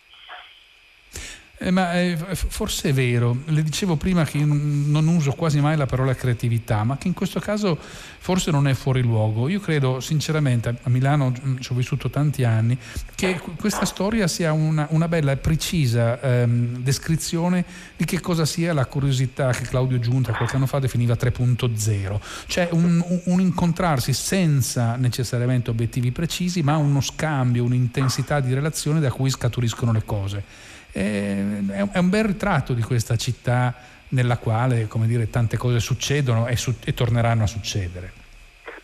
Eh, 1.65 1.71
ma 1.71 1.99
eh, 1.99 2.19
forse 2.35 2.91
è 2.91 2.93
vero, 2.93 3.39
le 3.47 3.63
dicevo 3.63 3.97
prima 3.97 4.27
che 4.27 4.37
non 4.45 5.07
uso 5.07 5.33
quasi 5.33 5.61
mai 5.61 5.79
la 5.79 5.87
parola 5.87 6.15
creatività, 6.15 6.85
ma 6.85 6.99
che 6.99 7.09
in 7.09 7.15
questo 7.15 7.41
caso 7.41 7.79
forse 8.19 8.51
non 8.51 8.69
è 8.69 8.75
fuori 8.75 9.01
luogo. 9.01 9.49
Io 9.49 9.61
credo 9.61 9.99
sinceramente, 10.01 10.77
a 10.83 10.91
Milano 10.91 11.33
mm, 11.33 11.57
ci 11.61 11.73
ho 11.73 11.75
vissuto 11.75 12.11
tanti 12.11 12.45
anni, 12.45 12.77
che 13.15 13.41
questa 13.59 13.87
storia 13.87 14.29
sia 14.29 14.53
una, 14.53 14.87
una 14.91 15.09
bella 15.09 15.33
e 15.33 15.39
precisa 15.39 16.21
ehm, 16.21 16.81
descrizione 16.83 17.65
di 17.97 18.05
che 18.05 18.21
cosa 18.21 18.45
sia 18.45 18.75
la 18.75 18.85
curiosità 18.85 19.51
che 19.53 19.63
Claudio 19.63 19.99
Giunta 19.99 20.35
qualche 20.35 20.57
anno 20.57 20.67
fa 20.67 20.81
definiva 20.81 21.15
3.0, 21.15 22.21
cioè 22.47 22.69
un, 22.73 23.03
un 23.25 23.41
incontrarsi 23.41 24.13
senza 24.13 24.97
necessariamente 24.97 25.71
obiettivi 25.71 26.13
precisi, 26.13 26.63
ma 26.63 26.77
uno 26.77 27.01
scambio, 27.01 27.65
un'intensità 27.65 28.41
di 28.41 28.53
relazione 28.53 29.01
da 29.01 29.11
cui 29.11 29.31
scaturiscono 29.31 29.93
le 29.93 30.05
cose 30.05 30.73
è 30.95 31.99
un 31.99 32.09
bel 32.09 32.25
ritratto 32.25 32.73
di 32.73 32.83
questa 32.83 33.17
città 33.17 33.75
nella 34.09 34.39
quale 34.39 34.87
come 34.87 35.07
dire, 35.07 35.29
tante 35.29 35.57
cose 35.57 35.81
succedono 35.81 36.47
e, 36.47 36.57
su- 36.57 36.79
e 36.85 36.95
torneranno 36.95 37.43
a 37.43 37.49
succedere. 37.49 38.13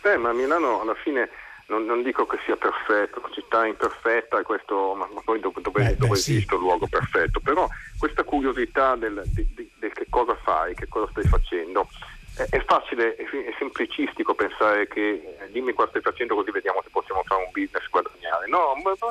Beh, 0.01 0.17
ma 0.17 0.33
Milano 0.33 0.81
alla 0.81 0.95
fine 0.95 1.29
non, 1.67 1.85
non, 1.85 2.03
dico 2.03 2.25
che 2.25 2.37
sia 2.45 2.57
perfetto, 2.57 3.19
una 3.19 3.33
città 3.33 3.65
imperfetta, 3.65 4.41
questo, 4.43 4.93
ma, 4.93 5.07
poi 5.23 5.39
dove, 5.39 5.61
dove, 5.61 5.83
Beh, 5.83 5.95
dove 5.95 6.15
sì. 6.17 6.31
esiste 6.31 6.55
il 6.55 6.61
luogo 6.61 6.87
perfetto, 6.87 7.39
però 7.39 7.69
questa 7.97 8.23
curiosità 8.23 8.95
del, 8.95 9.21
di, 9.27 9.47
di, 9.55 9.69
del 9.79 9.93
che 9.93 10.07
cosa 10.09 10.35
fai, 10.43 10.75
che 10.75 10.87
cosa 10.89 11.07
stai 11.11 11.23
facendo, 11.23 11.87
è, 12.35 12.45
è 12.49 12.63
facile, 12.65 13.15
è, 13.15 13.23
è, 13.23 13.55
semplicistico 13.57 14.33
pensare 14.33 14.87
che 14.87 15.37
eh, 15.39 15.51
dimmi 15.51 15.73
cosa 15.73 15.89
stai 15.89 16.01
facendo 16.01 16.35
così 16.35 16.51
vediamo 16.51 16.81
se 16.83 16.89
possiamo 16.91 17.23
fare 17.25 17.43
un 17.43 17.51
business 17.53 17.87
guadagnare. 17.89 18.47
No, 18.47 18.73
ma, 18.83 18.93
ma 18.99 19.07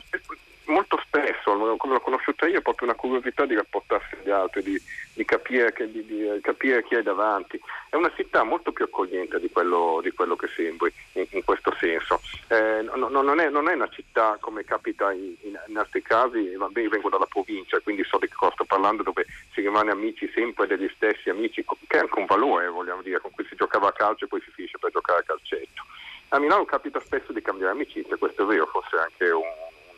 molto 0.71 0.99
spesso, 1.05 1.77
come 1.77 1.93
l'ho 1.93 2.01
conosciuta 2.01 2.47
io, 2.47 2.59
è 2.59 2.63
proprio 2.63 2.89
una 2.89 2.97
curiosità 2.97 3.45
di 3.45 3.55
rapportarsi 3.55 4.15
agli 4.15 4.31
altri, 4.31 4.63
di, 4.63 4.83
di, 5.13 5.25
capire, 5.25 5.73
che, 5.73 5.91
di, 5.91 6.05
di 6.07 6.41
capire, 6.41 6.83
chi 6.85 6.95
è 6.95 7.03
davanti. 7.03 7.61
È 7.89 7.97
una 7.97 8.13
città 8.15 8.43
molto 8.43 8.73
più 8.73 8.85
accogliente 8.85 9.39
di 9.39 9.51
quello, 9.51 10.03
quello 10.15 10.37
che 10.37 10.49
sembri 10.49 10.93
in, 11.13 11.27
in 11.31 11.45
questo 11.45 11.75
senso. 11.79 12.21
Eh, 12.49 12.83
no, 12.83 13.09
no, 13.09 13.23
non, 13.23 13.41
è, 13.41 13.51
non, 13.51 13.69
è, 13.69 13.75
una 13.75 13.89
città 13.89 14.39
come 14.41 14.65
capita 14.65 15.13
in, 15.13 15.35
in, 15.43 15.77
altri 15.77 16.03
casi, 16.03 16.39
io 16.39 16.71
vengo 16.71 17.09
dalla 17.11 17.27
provincia, 17.27 17.81
quindi 17.81 18.05
so 18.05 18.19
di 18.19 18.29
cosa 18.29 18.53
sto 18.53 18.65
parlando, 18.65 19.03
dove 19.03 19.27
si 19.53 19.61
rimane 19.61 19.91
amici 19.91 20.31
sempre 20.33 20.67
degli 20.67 20.91
stessi 20.95 21.29
amici, 21.29 21.65
che 21.87 21.97
è 21.97 22.01
anche 22.01 22.19
un 22.19 22.27
valore, 22.27 22.69
vogliamo 22.69 23.03
dire, 23.03 23.21
con 23.21 23.31
cui 23.33 23.45
si 23.47 23.57
giocava 23.57 23.89
a 23.89 23.93
calcio 23.93 24.25
e 24.25 24.29
poi 24.29 24.41
si 24.41 24.51
finisce 24.53 24.79
per 24.79 24.91
giocare 24.91 25.21
a 25.21 25.25
calcetto. 25.25 25.85
A 26.33 26.39
Milano 26.39 26.65
capita 26.65 27.01
spesso 27.01 27.33
di 27.33 27.43
cambiare 27.43 27.73
amicizia, 27.73 28.17
questo 28.17 28.45
è 28.45 28.47
vero, 28.47 28.67
forse 28.67 28.97
anche 28.97 29.31
un 29.31 29.43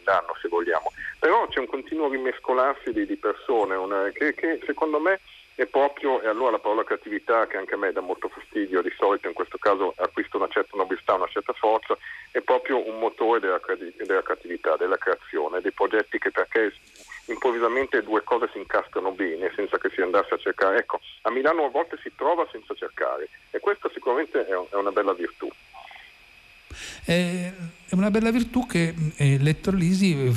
danno 0.03 0.35
se 0.41 0.49
vogliamo, 0.49 0.93
però 1.19 1.47
c'è 1.49 1.61
un 1.61 1.67
continuo 1.67 2.09
rimescolarsi 2.09 2.93
di, 2.93 3.07
di 3.07 3.17
persone 3.17 3.75
una, 3.75 4.11
che, 4.11 4.35
che, 4.35 4.61
secondo 4.65 4.99
me 4.99 5.21
è 5.55 5.67
proprio, 5.67 6.21
e 6.23 6.29
allora 6.29 6.53
la 6.53 6.59
parola 6.59 6.85
creatività 6.85 7.47
che 7.47 7.59
anche 7.59 7.75
a 7.75 7.77
me 7.77 7.93
dà 7.93 8.01
molto 8.01 8.29
fastidio, 8.29 8.81
di 8.81 8.93
solito 8.97 9.29
in 9.29 9.35
questo 9.35 9.59
caso 9.59 9.93
acquista 9.97 10.39
una 10.39 10.49
certa 10.49 10.77
nobiltà, 10.77 11.15
una 11.15 11.29
certa 11.29 11.53
forza, 11.53 11.97
è 12.31 12.41
proprio 12.41 12.87
un 12.89 12.99
motore 12.99 13.41
della, 13.41 13.61
della 13.97 14.23
creatività, 14.23 14.77
della 14.77 14.97
creazione, 14.97 15.61
dei 15.61 15.73
progetti 15.73 16.19
che 16.19 16.31
perché 16.31 16.73
improvvisamente 17.27 18.03
due 18.03 18.23
cose 18.25 18.49
si 18.53 18.59
incastrano 18.59 19.13
bene 19.13 19.53
senza 19.55 19.79
che 19.79 19.91
si 19.91 20.01
andasse 20.01 20.35
a 20.35 20.39
cercare. 20.39 20.79
Ecco, 20.79 21.01
a 21.23 21.31
Milano 21.31 21.65
a 21.65 21.71
volte 21.71 21.99
si 22.03 22.13
trova 22.17 22.47
senza 22.51 22.75
cercare 22.75 23.29
e 23.51 23.61
questa 23.61 23.91
sicuramente 23.93 24.47
è, 24.47 24.77
una 24.77 24.91
bella 24.91 25.13
virtù. 25.13 25.49
È 27.05 27.53
una 27.91 28.11
bella 28.11 28.31
virtù 28.31 28.67
che 28.67 28.95
eh, 29.17 29.39
Lettor 29.39 29.75
Lisi 29.75 30.13
eh, 30.13 30.33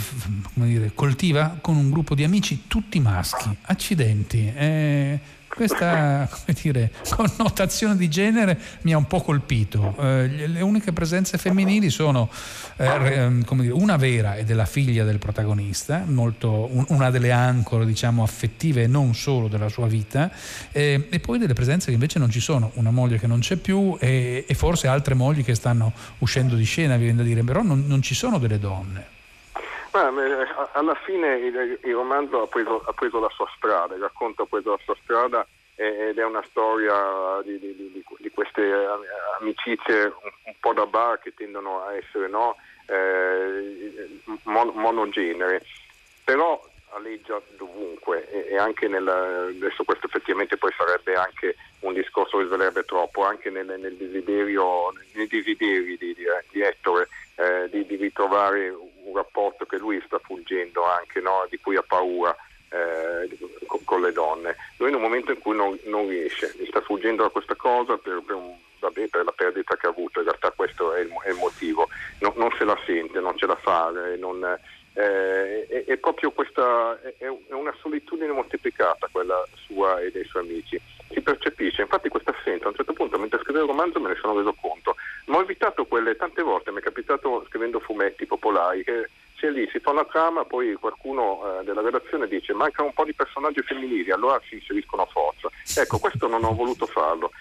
dire, 0.53 0.91
coltiva 0.93 1.57
con 1.61 1.75
un 1.75 1.89
gruppo 1.89 2.15
di 2.15 2.23
amici 2.23 2.63
tutti 2.67 2.99
maschi. 2.99 3.49
Accidenti. 3.61 4.51
Eh, 4.55 5.19
questa 5.55 6.29
dire, 6.61 6.91
connotazione 7.09 7.95
di 7.95 8.09
genere 8.09 8.59
mi 8.81 8.93
ha 8.93 8.97
un 8.97 9.07
po' 9.07 9.21
colpito. 9.21 9.95
Eh, 9.99 10.47
le 10.47 10.61
uniche 10.61 10.91
presenze 10.91 11.37
femminili 11.37 11.89
sono 11.89 12.29
eh, 12.75 12.85
ehm, 12.85 13.45
dire, 13.61 13.71
una 13.71 13.95
vera 13.95 14.35
ed 14.35 14.51
è 14.51 14.53
la 14.53 14.65
figlia 14.65 15.03
del 15.03 15.17
protagonista, 15.17 16.03
molto, 16.05 16.69
un, 16.71 16.85
una 16.89 17.09
delle 17.09 17.31
ancore 17.31 17.85
diciamo, 17.85 18.21
affettive 18.21 18.83
e 18.83 18.87
non 18.87 19.15
solo 19.15 19.47
della 19.47 19.69
sua 19.69 19.87
vita, 19.87 20.29
eh, 20.71 21.07
e 21.09 21.19
poi 21.19 21.39
delle 21.39 21.53
presenze 21.53 21.87
che 21.87 21.93
invece 21.93 22.19
non 22.19 22.29
ci 22.29 22.41
sono, 22.41 22.71
una 22.75 22.91
moglie 22.91 23.17
che 23.17 23.27
non 23.27 23.39
c'è 23.39 23.55
più 23.55 23.97
e, 23.99 24.43
e 24.45 24.53
forse 24.53 24.87
altre 24.87 25.15
mogli 25.15 25.43
che 25.43 25.55
stanno 25.55 25.93
uscendo 26.19 26.55
di 26.55 26.65
scena, 26.65 26.97
viene 26.97 27.15
da 27.15 27.23
dire, 27.23 27.43
però 27.43 27.63
non, 27.63 27.85
non 27.87 28.01
ci 28.01 28.13
sono 28.13 28.37
delle 28.37 28.59
donne. 28.59 29.14
Ma, 29.95 30.09
eh, 30.09 30.45
alla 30.73 30.93
fine 31.05 31.37
il, 31.37 31.79
il 31.81 31.93
romanzo 31.93 32.41
ha 32.41 32.47
preso, 32.47 32.83
ha 32.85 32.91
preso, 32.91 33.21
la 33.21 33.29
sua 33.29 33.49
strada, 33.55 33.95
il 33.95 34.01
racconto 34.01 34.41
ha 34.41 34.45
preso 34.45 34.71
la 34.71 34.79
sua 34.83 34.97
strada 35.01 35.47
ed 35.77 36.17
è 36.17 36.25
una 36.25 36.43
storia 36.49 37.41
di, 37.43 37.57
di, 37.57 37.73
di, 37.75 38.03
di 38.17 38.29
queste 38.31 38.61
eh, 38.61 38.87
amicizie 39.39 40.03
un, 40.03 40.31
un, 40.43 40.53
po' 40.59 40.73
da 40.73 40.85
bar 40.85 41.19
che 41.19 41.33
tendono 41.33 41.81
a 41.81 41.95
essere 41.95 42.27
no, 42.27 42.57
eh, 42.87 44.19
mon, 44.43 44.71
monogenere. 44.73 45.63
Però 46.25 46.61
aleggia 46.89 47.41
dovunque 47.55 48.29
e, 48.29 48.53
e 48.53 48.57
anche 48.57 48.89
nel, 48.89 49.07
adesso 49.07 49.85
questo 49.85 50.07
effettivamente 50.07 50.57
poi 50.57 50.71
sarebbe 50.77 51.15
anche 51.15 51.55
un 51.81 51.93
discorso 51.93 52.37
che 52.37 52.47
svelerebbe 52.47 52.83
troppo, 52.83 53.23
anche 53.23 53.49
nel, 53.49 53.73
nel 53.79 53.95
desiderio, 53.95 54.91
nei 55.13 55.27
desideri 55.27 55.97
di, 55.97 56.13
di 56.51 56.61
Ettore 56.61 57.07
eh, 57.35 57.69
di, 57.69 57.95
ritrovare 57.95 58.73
rapporto 59.15 59.65
che 59.65 59.77
lui 59.77 60.01
sta 60.05 60.19
fuggendo 60.19 60.83
anche, 60.83 61.19
no? 61.21 61.45
di 61.49 61.57
cui 61.59 61.75
ha 61.75 61.83
paura. 61.85 62.35
Eh, 62.67 63.37
con, 63.67 63.83
con, 63.85 64.01
le 64.01 64.11
donne. 64.11 64.55
Lui 64.77 64.89
in 64.89 64.95
un 64.95 65.01
momento 65.01 65.31
in 65.31 65.39
cui 65.39 65.55
non, 65.55 65.79
non 65.85 66.09
riesce, 66.09 66.53
sta 66.67 66.81
fuggendo 66.81 67.21
da 67.21 67.29
questa 67.29 67.55
cosa 67.55 67.95
per, 67.95 68.21
per, 68.25 68.35
un, 68.35 68.53
vabbè, 68.79 69.07
per, 69.07 69.23
la 69.23 69.31
perdita 69.31 69.77
che 69.77 69.85
ha 69.85 69.91
avuto, 69.91 70.19
in 70.19 70.25
realtà 70.25 70.51
questo 70.51 70.93
è 70.93 71.01
il, 71.01 71.09
è 71.23 71.29
il 71.29 71.35
motivo, 71.35 71.87
no, 72.19 72.33
non 72.35 72.49
se 72.57 72.65
la 72.65 72.77
sente, 72.85 73.19
non 73.19 73.37
ce 73.37 73.45
la 73.45 73.55
fa, 73.55 73.93
eh, 74.11 74.17
non, 74.17 74.43
eh, 74.43 75.67
è, 75.67 75.85
è, 75.85 75.97
proprio 75.97 76.31
questa, 76.31 76.99
è, 77.01 77.13
è, 77.17 77.53
una 77.53 77.75
solitudine 77.81 78.31
moltiplicata 78.31 79.09
quella 79.11 79.43
sua 79.65 79.99
e 80.01 80.11
dei 80.11 80.25
suoi 80.25 80.43
amici. 80.43 80.81
Si 81.09 81.21
percepisce, 81.21 81.81
infatti 81.81 82.09
questa 82.09 82.35
assenza 82.37 82.65
a 82.65 82.69
un 82.69 82.75
certo 82.75 82.93
punto 82.93 83.17
mentre 83.17 83.39
scrivevo 83.39 83.65
il 83.65 83.71
romanzo 83.71 83.99
me 83.99 84.09
ne 84.09 84.17
sono 84.19 84.37
reso 84.37 84.55
conto, 84.59 84.95
ma 85.25 85.37
ho 85.37 85.41
evitato 85.41 85.85
quelle 85.85 86.15
tante 86.15 86.41
volte, 86.41 86.71
mi 86.71 86.79
è 86.79 86.81
capitato 86.81 87.45
scrivendo 87.47 87.79
fumetti 87.79 88.25
popolari 88.25 88.83
che 88.83 89.09
c'è 89.35 89.49
lì, 89.49 89.67
si 89.71 89.79
fa 89.79 89.91
una 89.91 90.05
trama, 90.05 90.45
poi 90.45 90.73
qualcuno 90.75 91.59
eh, 91.59 91.63
della 91.63 91.81
redazione 91.81 92.27
dice 92.27 92.53
manca 92.53 92.81
un 92.83 92.93
po' 92.93 93.03
di 93.03 93.13
personaggi 93.13 93.61
femminili, 93.61 94.11
allora 94.11 94.41
si 94.47 94.55
inseriscono 94.55 95.03
a 95.03 95.07
forza. 95.07 95.49
Ecco, 95.79 95.99
questo 95.99 96.27
non 96.27 96.43
ho 96.43 96.53
voluto 96.53 96.85
farlo, 96.85 97.31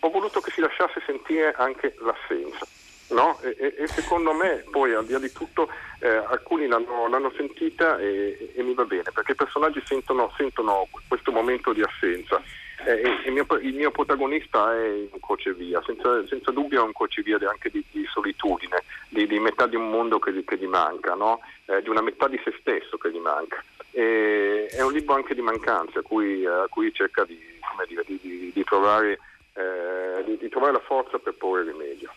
ho 0.00 0.10
voluto 0.10 0.40
che 0.40 0.50
si 0.50 0.60
lasciasse 0.60 1.02
sentire 1.04 1.52
anche 1.56 1.94
l'assenza. 1.98 2.66
No? 3.06 3.38
E, 3.42 3.74
e, 3.78 3.86
secondo 3.86 4.32
me 4.32 4.64
poi 4.70 4.94
al 4.94 5.04
di 5.04 5.12
là 5.12 5.18
di 5.18 5.30
tutto 5.30 5.68
eh, 6.00 6.08
alcuni 6.08 6.66
l'hanno, 6.66 7.06
l'hanno 7.06 7.30
sentita 7.36 7.98
e, 7.98 8.52
e, 8.54 8.62
mi 8.62 8.72
va 8.72 8.84
bene 8.84 9.12
perché 9.12 9.32
i 9.32 9.36
personaggi 9.36 9.82
sentono, 9.84 10.32
sentono 10.38 10.88
questo 11.06 11.30
momento 11.30 11.74
di 11.74 11.82
assenza 11.82 12.42
eh, 12.86 13.26
il, 13.26 13.32
mio, 13.32 13.46
il, 13.60 13.74
mio, 13.74 13.90
protagonista 13.90 14.74
è 14.74 15.06
un 15.10 15.20
crocevia, 15.20 15.82
senza, 15.84 16.26
senza 16.26 16.50
dubbio 16.50 16.82
è 16.82 16.84
un 16.84 16.92
crocevia 16.92 17.38
anche 17.48 17.70
di, 17.70 17.84
di 17.90 18.04
solitudine, 18.12 18.82
di, 19.08 19.26
di, 19.26 19.38
metà 19.38 19.66
di 19.66 19.76
un 19.76 19.90
mondo 19.90 20.18
che, 20.18 20.44
che 20.44 20.56
gli 20.58 20.66
manca, 20.66 21.14
no? 21.14 21.40
eh, 21.66 21.82
di 21.82 21.88
una 21.88 22.02
metà 22.02 22.28
di 22.28 22.40
se 22.44 22.54
stesso 22.60 22.96
che 22.96 23.10
gli 23.10 23.18
manca. 23.18 23.62
E, 23.90 24.66
è 24.66 24.82
un 24.82 24.92
libro 24.92 25.14
anche 25.14 25.34
di 25.34 25.40
mancanze 25.40 26.00
a 26.00 26.02
cui, 26.02 26.44
a 26.44 26.66
cui 26.68 26.92
cerca 26.92 27.24
di, 27.24 27.38
dire, 27.86 28.04
di 28.52 28.64
trovare, 28.64 29.18
eh, 29.54 30.36
di 30.38 30.48
trovare 30.48 30.72
la 30.72 30.82
forza 30.84 31.18
per 31.18 31.34
porre 31.34 31.64
rimedio. 31.64 32.12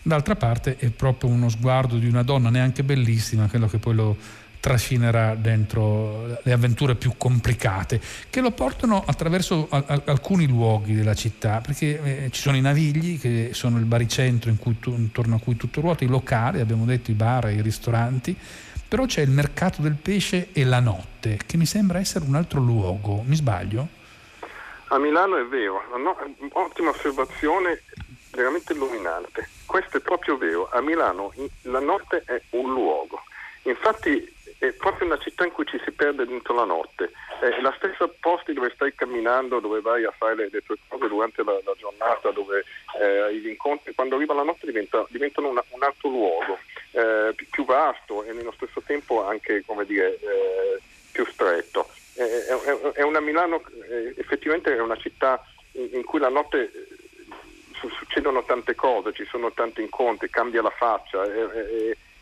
D'altra 0.00 0.36
parte 0.36 0.76
è 0.78 0.90
proprio 0.90 1.28
uno 1.28 1.48
sguardo 1.48 1.96
di 1.96 2.06
una 2.06 2.22
donna 2.22 2.48
neanche 2.48 2.82
bellissima, 2.82 3.48
quello 3.48 3.66
che 3.66 3.78
poi 3.78 3.94
lo 3.94 4.16
trascinerà 4.60 5.34
dentro 5.34 6.38
le 6.42 6.52
avventure 6.52 6.94
più 6.94 7.14
complicate 7.16 8.00
che 8.28 8.40
lo 8.40 8.50
portano 8.50 9.04
attraverso 9.06 9.68
alcuni 9.70 10.46
luoghi 10.46 10.94
della 10.94 11.14
città 11.14 11.60
perché 11.60 12.24
eh, 12.24 12.30
ci 12.30 12.40
sono 12.40 12.56
i 12.56 12.60
navigli 12.60 13.18
che 13.18 13.50
sono 13.52 13.78
il 13.78 13.84
baricentro 13.84 14.52
tu, 14.80 14.90
intorno 14.90 15.36
a 15.36 15.40
cui 15.40 15.56
tutto 15.56 15.80
ruota, 15.80 16.04
i 16.04 16.08
locali, 16.08 16.60
abbiamo 16.60 16.84
detto 16.84 17.10
i 17.10 17.14
bar 17.14 17.50
i 17.50 17.62
ristoranti 17.62 18.36
però 18.88 19.04
c'è 19.04 19.20
il 19.20 19.30
mercato 19.30 19.82
del 19.82 19.96
pesce 20.00 20.48
e 20.52 20.64
la 20.64 20.80
notte 20.80 21.38
che 21.46 21.58
mi 21.58 21.66
sembra 21.66 21.98
essere 21.98 22.24
un 22.24 22.34
altro 22.34 22.58
luogo, 22.58 23.22
mi 23.26 23.36
sbaglio? 23.36 23.86
A 24.88 24.98
Milano 24.98 25.36
è 25.36 25.44
vero, 25.44 25.82
no, 25.98 26.16
ottima 26.52 26.88
osservazione, 26.88 27.82
veramente 28.30 28.72
illuminante. 28.72 29.46
Questo 29.66 29.98
è 29.98 30.00
proprio 30.00 30.38
vero, 30.38 30.70
a 30.70 30.80
Milano 30.80 31.34
la 31.62 31.80
notte 31.80 32.22
è 32.24 32.40
un 32.50 32.72
luogo. 32.72 33.22
Infatti 33.64 34.36
è 34.58 34.72
proprio 34.72 35.06
una 35.06 35.18
città 35.18 35.44
in 35.44 35.52
cui 35.52 35.64
ci 35.66 35.80
si 35.84 35.92
perde 35.92 36.26
dentro 36.26 36.52
la 36.54 36.64
notte. 36.64 37.12
È 37.40 37.60
la 37.60 37.72
stessa 37.76 38.08
posti 38.08 38.52
dove 38.52 38.72
stai 38.74 38.92
camminando, 38.94 39.60
dove 39.60 39.80
vai 39.80 40.04
a 40.04 40.10
fare 40.10 40.34
le, 40.34 40.48
le 40.50 40.62
tue 40.62 40.76
cose 40.88 41.06
durante 41.06 41.44
la, 41.44 41.52
la 41.64 41.74
giornata, 41.78 42.30
dove 42.30 42.64
eh, 43.00 43.34
gli 43.36 43.48
incontri, 43.48 43.94
quando 43.94 44.16
arriva 44.16 44.34
la 44.34 44.42
notte 44.42 44.66
diventa, 44.66 45.06
diventano 45.10 45.48
una, 45.48 45.62
un 45.70 45.82
altro 45.84 46.08
luogo, 46.08 46.58
eh, 46.90 47.34
più, 47.50 47.64
vasto 47.64 48.24
e 48.24 48.32
nello 48.32 48.52
stesso 48.52 48.82
tempo 48.84 49.24
anche 49.24 49.62
dire, 49.86 50.18
eh, 50.18 50.80
più 51.12 51.24
stretto. 51.26 51.88
È, 52.14 52.22
è, 52.22 52.90
è, 52.94 53.02
una 53.02 53.20
Milano, 53.20 53.62
eh, 53.88 54.12
effettivamente 54.16 54.74
è 54.74 54.80
una 54.80 54.96
città 54.96 55.40
in, 55.72 55.88
in 55.92 56.04
cui 56.04 56.18
la 56.18 56.30
notte 56.30 56.62
eh, 56.62 57.88
succedono 57.96 58.42
tante 58.42 58.74
cose, 58.74 59.12
ci 59.12 59.24
sono 59.26 59.52
tanti 59.52 59.82
incontri, 59.82 60.28
cambia 60.28 60.62
la 60.62 60.70
faccia, 60.70 61.24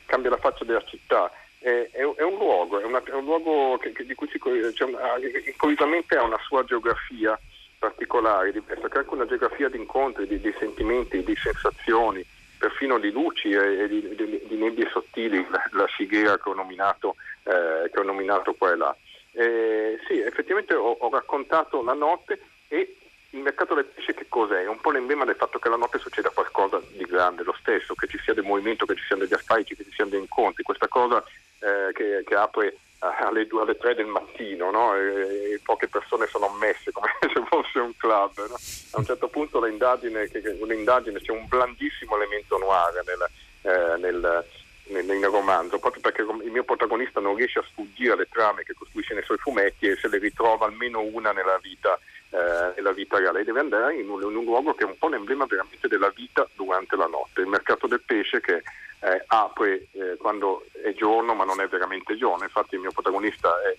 cambia 0.04 0.28
la 0.28 0.36
faccia 0.36 0.64
della 0.64 0.84
città 0.84 1.32
è, 1.66 1.90
è, 1.90 2.14
è 2.14 2.22
un 2.22 2.36
luogo, 2.38 2.78
è, 2.78 2.84
una, 2.84 3.02
è 3.02 3.12
un 3.12 3.24
luogo 3.24 3.76
che, 3.78 3.90
che, 3.90 4.06
di 4.06 4.14
cui 4.14 4.28
si, 4.28 4.38
cioè, 4.72 4.92
ha 4.94 6.22
una 6.22 6.38
sua 6.46 6.62
geografia 6.64 7.38
particolare, 7.76 8.52
diversa, 8.52 8.88
che 8.88 8.96
ha 8.96 9.00
anche 9.00 9.14
una 9.14 9.26
geografia 9.26 9.68
di 9.68 9.76
incontri, 9.76 10.28
di, 10.28 10.40
di 10.40 10.54
sentimenti, 10.60 11.24
di 11.24 11.34
sensazioni, 11.34 12.24
perfino 12.56 13.00
di 13.00 13.10
luci 13.10 13.50
e, 13.50 13.82
e 13.82 13.88
di, 13.88 14.14
di, 14.14 14.42
di, 14.46 14.56
nebbie 14.56 14.88
sottili, 14.90 15.44
la, 15.50 15.68
la 15.72 15.86
fighiera 15.88 16.38
che 16.38 16.48
ho 16.48 16.54
nominato, 16.54 17.16
eh, 17.42 17.90
che 17.90 17.98
ho 17.98 18.04
nominato 18.04 18.54
qua 18.54 18.70
e 18.70 18.76
là. 18.76 18.96
Eh, 19.32 19.98
sì, 20.06 20.20
effettivamente 20.20 20.72
ho, 20.74 20.92
ho, 20.92 21.10
raccontato 21.10 21.82
la 21.82 21.94
notte 21.94 22.40
e 22.68 22.96
in 23.30 23.40
mercato 23.40 23.74
del 23.74 23.86
pesce 23.86 24.14
che 24.14 24.26
cos'è? 24.28 24.62
È 24.62 24.68
un 24.68 24.80
po' 24.80 24.92
l'emblema 24.92 25.24
del 25.24 25.34
fatto 25.34 25.58
che 25.58 25.68
la 25.68 25.76
notte 25.76 25.98
succeda 25.98 26.30
qualcosa 26.30 26.80
di 26.92 27.04
grande, 27.04 27.42
lo 27.42 27.54
stesso, 27.58 27.94
che 27.94 28.06
ci 28.06 28.18
sia 28.22 28.34
del 28.34 28.44
movimento, 28.44 28.86
che 28.86 28.94
ci 28.94 29.04
siano 29.04 29.24
degli 29.24 29.34
asfalti, 29.34 29.74
che 29.74 29.82
ci 29.82 29.90
siano 29.90 30.10
dei 30.10 30.20
incontri, 30.20 30.62
questa 30.62 30.86
cosa 30.86 31.22
eh, 31.60 31.92
che, 31.92 32.22
che, 32.24 32.34
apre 32.34 32.78
alle, 32.98 33.46
due, 33.46 33.62
alle 33.62 33.76
3 33.76 33.94
del 33.94 34.06
mattino 34.06 34.70
no? 34.70 34.94
e, 34.94 35.52
e, 35.52 35.60
poche 35.62 35.88
persone 35.88 36.26
sono 36.26 36.46
ammesse 36.46 36.92
come 36.92 37.08
se 37.20 37.42
fosse 37.48 37.78
un 37.78 37.96
club. 37.96 38.48
No? 38.48 38.54
A 38.54 38.98
un 38.98 39.04
certo 39.04 39.28
punto 39.28 39.64
l'indagine, 39.64 40.28
che, 40.28 40.40
l'indagine 40.40 41.20
c'è 41.20 41.32
un 41.32 41.46
blandissimo 41.46 42.16
elemento 42.16 42.58
noir 42.58 43.02
nel, 43.04 43.30
eh, 43.62 43.98
nel 43.98 44.44
nel, 44.88 45.24
romanzo, 45.24 45.78
proprio 45.78 46.00
perché 46.00 46.22
il 46.22 46.50
mio 46.50 46.64
protagonista 46.64 47.20
non 47.20 47.34
riesce 47.34 47.58
a 47.58 47.64
sfuggire 47.68 48.12
alle 48.12 48.28
trame 48.30 48.62
che 48.62 48.74
costruisce 48.74 49.14
nei 49.14 49.24
suoi 49.24 49.38
fumetti 49.38 49.86
e 49.86 49.96
se 49.96 50.08
le 50.08 50.18
ritrova 50.18 50.66
almeno 50.66 51.00
una 51.00 51.32
nella 51.32 51.58
vita, 51.60 51.98
eh, 52.30 52.72
nella 52.76 52.92
vita 52.92 53.18
reale. 53.18 53.44
Deve 53.44 53.60
andare 53.60 53.96
in 53.96 54.08
un, 54.08 54.20
in 54.22 54.36
un, 54.36 54.44
luogo 54.44 54.74
che 54.74 54.84
è 54.84 54.86
un 54.86 54.96
po' 54.96 55.08
l'emblema 55.08 55.46
veramente 55.46 55.88
della 55.88 56.12
vita 56.14 56.48
durante 56.54 56.96
la 56.96 57.06
notte, 57.06 57.40
il 57.40 57.48
mercato 57.48 57.86
del 57.86 58.02
pesce 58.02 58.40
che 58.40 58.62
eh, 59.00 59.24
apre 59.26 59.88
eh, 59.92 60.16
quando 60.18 60.64
è 60.82 60.92
giorno 60.94 61.34
ma 61.34 61.44
non 61.44 61.60
è 61.60 61.68
veramente 61.68 62.16
giorno. 62.16 62.44
Infatti 62.44 62.74
il 62.74 62.80
mio 62.80 62.92
protagonista 62.92 63.50
è 63.62 63.76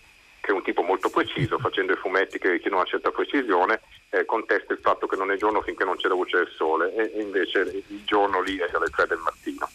che 0.47 0.53
è 0.53 0.55
un 0.55 0.63
tipo 0.63 0.81
molto 0.81 1.09
preciso, 1.09 1.59
facendo 1.59 1.91
i 1.91 1.97
fumetti 1.97 2.39
che 2.39 2.49
richiedono 2.49 2.81
una 2.81 2.89
certa 2.89 3.11
precisione, 3.11 3.81
eh, 4.11 4.23
contesta 4.23 4.71
il 4.71 4.79
fatto 4.79 5.05
che 5.05 5.17
non 5.17 5.29
è 5.29 5.35
giorno 5.35 5.61
finché 5.61 5.83
non 5.83 5.97
c'è 5.97 6.07
la 6.07 6.13
luce 6.13 6.37
del 6.37 6.53
sole 6.55 6.93
e 6.95 7.21
invece 7.21 7.83
il 7.87 8.03
giorno 8.05 8.39
lì 8.39 8.55
è 8.55 8.69
alle 8.71 8.87
3 8.89 9.07
del 9.07 9.19
mattino. 9.19 9.69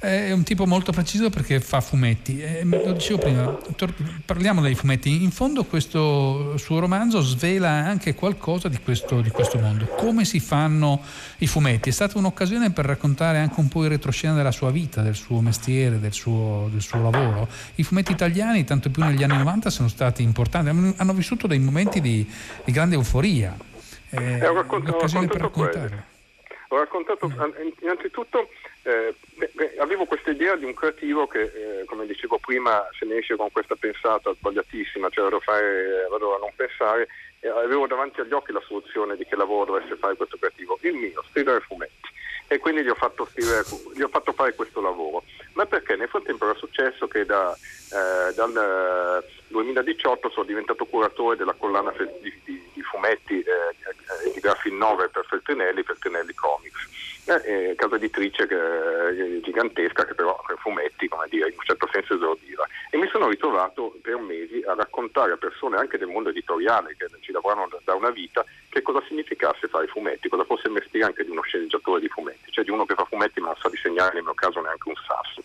È 0.00 0.30
un 0.30 0.44
tipo 0.44 0.64
molto 0.64 0.92
preciso 0.92 1.28
perché 1.28 1.58
fa 1.58 1.80
fumetti. 1.80 2.40
Eh, 2.40 2.62
lo 2.62 2.92
dicevo 2.92 3.18
prima, 3.18 3.58
parliamo 4.24 4.60
dei 4.60 4.76
fumetti. 4.76 5.24
In 5.24 5.32
fondo 5.32 5.64
questo 5.64 6.56
suo 6.56 6.78
romanzo 6.78 7.20
svela 7.20 7.70
anche 7.70 8.14
qualcosa 8.14 8.68
di 8.68 8.78
questo, 8.78 9.20
di 9.20 9.30
questo 9.30 9.58
mondo. 9.58 9.86
Come 9.86 10.24
si 10.24 10.38
fanno 10.38 11.02
i 11.38 11.48
fumetti? 11.48 11.88
È 11.88 11.92
stata 11.92 12.16
un'occasione 12.16 12.70
per 12.70 12.84
raccontare 12.84 13.38
anche 13.38 13.58
un 13.58 13.66
po' 13.66 13.82
il 13.82 13.90
retroscena 13.90 14.34
della 14.34 14.52
sua 14.52 14.70
vita, 14.70 15.02
del 15.02 15.16
suo 15.16 15.40
mestiere, 15.40 15.98
del 15.98 16.12
suo, 16.12 16.68
del 16.70 16.80
suo 16.80 17.02
lavoro. 17.02 17.48
I 17.74 17.82
fumetti 17.82 18.12
italiani, 18.12 18.62
tanto 18.62 18.90
più 18.90 19.02
negli 19.02 19.24
anni 19.24 19.38
90, 19.38 19.68
sono 19.68 19.88
stati 19.88 20.22
importanti. 20.22 20.94
Hanno 20.96 21.12
vissuto 21.12 21.48
dei 21.48 21.58
momenti 21.58 22.00
di, 22.00 22.24
di 22.64 22.70
grande 22.70 22.94
euforia. 22.94 23.52
Eh, 24.10 24.46
ho 24.46 24.54
raccontato, 24.54 24.92
l'occasione 24.92 25.26
per 25.26 25.40
raccontare. 25.40 26.07
Ho 26.68 26.76
raccontato 26.76 27.30
innanzitutto 27.80 28.50
eh, 28.82 29.14
beh, 29.52 29.76
avevo 29.78 30.04
questa 30.04 30.30
idea 30.30 30.54
di 30.56 30.64
un 30.64 30.74
creativo 30.74 31.26
che, 31.26 31.42
eh, 31.42 31.84
come 31.86 32.06
dicevo 32.06 32.38
prima, 32.38 32.86
se 32.98 33.06
ne 33.06 33.16
esce 33.16 33.36
con 33.36 33.50
questa 33.50 33.74
pensata 33.74 34.32
sbagliatissima, 34.34 35.08
cioè 35.08 35.24
vado, 35.24 35.40
fare, 35.40 36.06
vado 36.10 36.36
a 36.36 36.38
non 36.38 36.52
pensare, 36.54 37.08
eh, 37.40 37.48
avevo 37.48 37.86
davanti 37.86 38.20
agli 38.20 38.32
occhi 38.32 38.52
la 38.52 38.62
soluzione 38.66 39.16
di 39.16 39.24
che 39.24 39.36
lavoro 39.36 39.64
dovesse 39.64 39.96
fare 39.96 40.16
questo 40.16 40.36
creativo, 40.36 40.78
il 40.82 40.94
mio, 40.94 41.24
scrivere 41.30 41.60
fumetti. 41.60 42.16
E 42.50 42.58
quindi 42.58 42.82
gli 42.82 42.88
ho, 42.88 42.96
scrivere, 43.30 43.62
gli 43.94 44.00
ho 44.00 44.08
fatto, 44.08 44.32
fare 44.32 44.54
questo 44.54 44.80
lavoro. 44.80 45.22
Ma 45.52 45.66
perché 45.66 45.96
nel 45.96 46.08
frattempo 46.08 46.44
era 46.46 46.58
successo 46.58 47.06
che 47.06 47.26
da, 47.26 47.54
eh, 47.54 48.32
dal 48.34 49.22
2018 49.48 50.30
sono 50.30 50.46
diventato 50.46 50.86
curatore 50.86 51.36
della 51.36 51.52
collana 51.52 51.92
di, 52.22 52.32
di, 52.44 52.70
di 52.72 52.82
fumetti 52.82 53.40
eh, 53.40 54.32
di 54.32 54.40
graphic 54.40 54.72
novel 54.72 55.10
per 55.10 55.26
Feltrinelli, 55.26 55.82
Feltrinelli 55.82 56.34
Comics 56.34 56.88
eh, 57.36 57.74
casa 57.76 57.96
editrice 57.96 58.46
gigantesca 59.42 60.04
che 60.04 60.14
però 60.14 60.40
per 60.46 60.56
fumetti, 60.58 61.08
come 61.08 61.26
dire, 61.28 61.48
in 61.48 61.54
un 61.56 61.64
certo 61.64 61.88
senso 61.92 62.14
esordiva. 62.14 62.66
E 62.90 62.96
mi 62.96 63.08
sono 63.08 63.28
ritrovato 63.28 63.96
per 64.02 64.16
mesi 64.16 64.62
a 64.66 64.74
raccontare 64.74 65.32
a 65.32 65.36
persone 65.36 65.76
anche 65.76 65.98
del 65.98 66.08
mondo 66.08 66.30
editoriale 66.30 66.96
che 66.96 67.06
ci 67.20 67.32
lavorano 67.32 67.68
da, 67.70 67.78
da 67.84 67.94
una 67.94 68.10
vita 68.10 68.44
che 68.68 68.82
cosa 68.82 69.02
significasse 69.06 69.68
fare 69.68 69.86
fumetti, 69.86 70.28
cosa 70.28 70.44
fosse 70.44 70.68
il 70.68 70.72
mestiere 70.72 71.06
anche 71.06 71.24
di 71.24 71.30
uno 71.30 71.42
sceneggiatore 71.42 72.00
di 72.00 72.08
fumetti, 72.08 72.50
cioè 72.50 72.64
di 72.64 72.70
uno 72.70 72.86
che 72.86 72.94
fa 72.94 73.04
fumetti 73.04 73.40
ma 73.40 73.48
non 73.48 73.56
sa 73.56 73.68
disegnare 73.68 74.14
nel 74.14 74.22
mio 74.24 74.34
caso 74.34 74.60
neanche 74.60 74.88
un 74.88 74.96
sasso. 75.06 75.42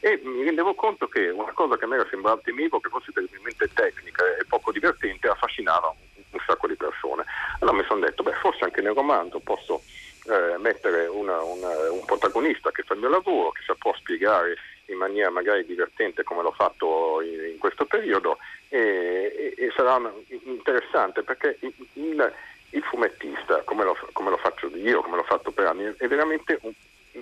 E 0.00 0.20
mi 0.22 0.44
rendevo 0.44 0.74
conto 0.74 1.08
che 1.08 1.28
una 1.30 1.52
cosa 1.52 1.76
che 1.76 1.84
a 1.84 1.88
me 1.88 1.96
era 1.96 2.06
sembrata 2.08 2.40
temivo, 2.44 2.80
che 2.80 2.88
fosse 2.88 3.12
terribilmente 3.12 3.68
tecnica 3.72 4.24
e 4.36 4.44
poco 4.46 4.70
divertente, 4.70 5.28
affascinava 5.28 5.88
un, 5.88 6.22
un 6.30 6.40
sacco 6.46 6.66
di 6.66 6.76
persone. 6.76 7.24
Allora 7.60 7.78
mi 7.78 7.84
sono 7.88 8.00
detto, 8.00 8.22
beh, 8.22 8.34
forse 8.34 8.64
anche 8.64 8.82
nel 8.82 8.94
romanzo 8.94 9.40
posso 9.40 9.82
eh, 10.28 10.58
mettere 10.58 11.06
una, 11.06 11.42
una, 11.42 11.90
un 11.90 12.04
protagonista 12.04 12.70
che 12.70 12.82
fa 12.82 12.94
il 12.94 13.00
mio 13.00 13.08
lavoro, 13.08 13.50
che 13.50 13.62
saprà 13.64 13.92
spiegare 13.96 14.56
in 14.86 14.96
maniera 14.96 15.30
magari 15.30 15.64
divertente 15.64 16.22
come 16.22 16.42
l'ho 16.42 16.52
fatto 16.52 17.20
in, 17.22 17.52
in 17.52 17.58
questo 17.58 17.86
periodo 17.86 18.38
e, 18.68 19.54
e, 19.56 19.64
e, 19.64 19.72
sarà 19.74 20.00
interessante 20.44 21.22
perché 21.22 21.58
il, 21.60 22.32
il 22.70 22.82
fumettista, 22.82 23.62
come 23.64 23.84
lo, 23.84 23.96
come 24.12 24.30
lo, 24.30 24.36
faccio 24.36 24.68
io, 24.76 25.02
come 25.02 25.16
l'ho 25.16 25.24
fatto 25.24 25.50
per 25.50 25.66
anni, 25.66 25.92
è 25.96 26.06
veramente 26.06 26.58
un 26.62 26.72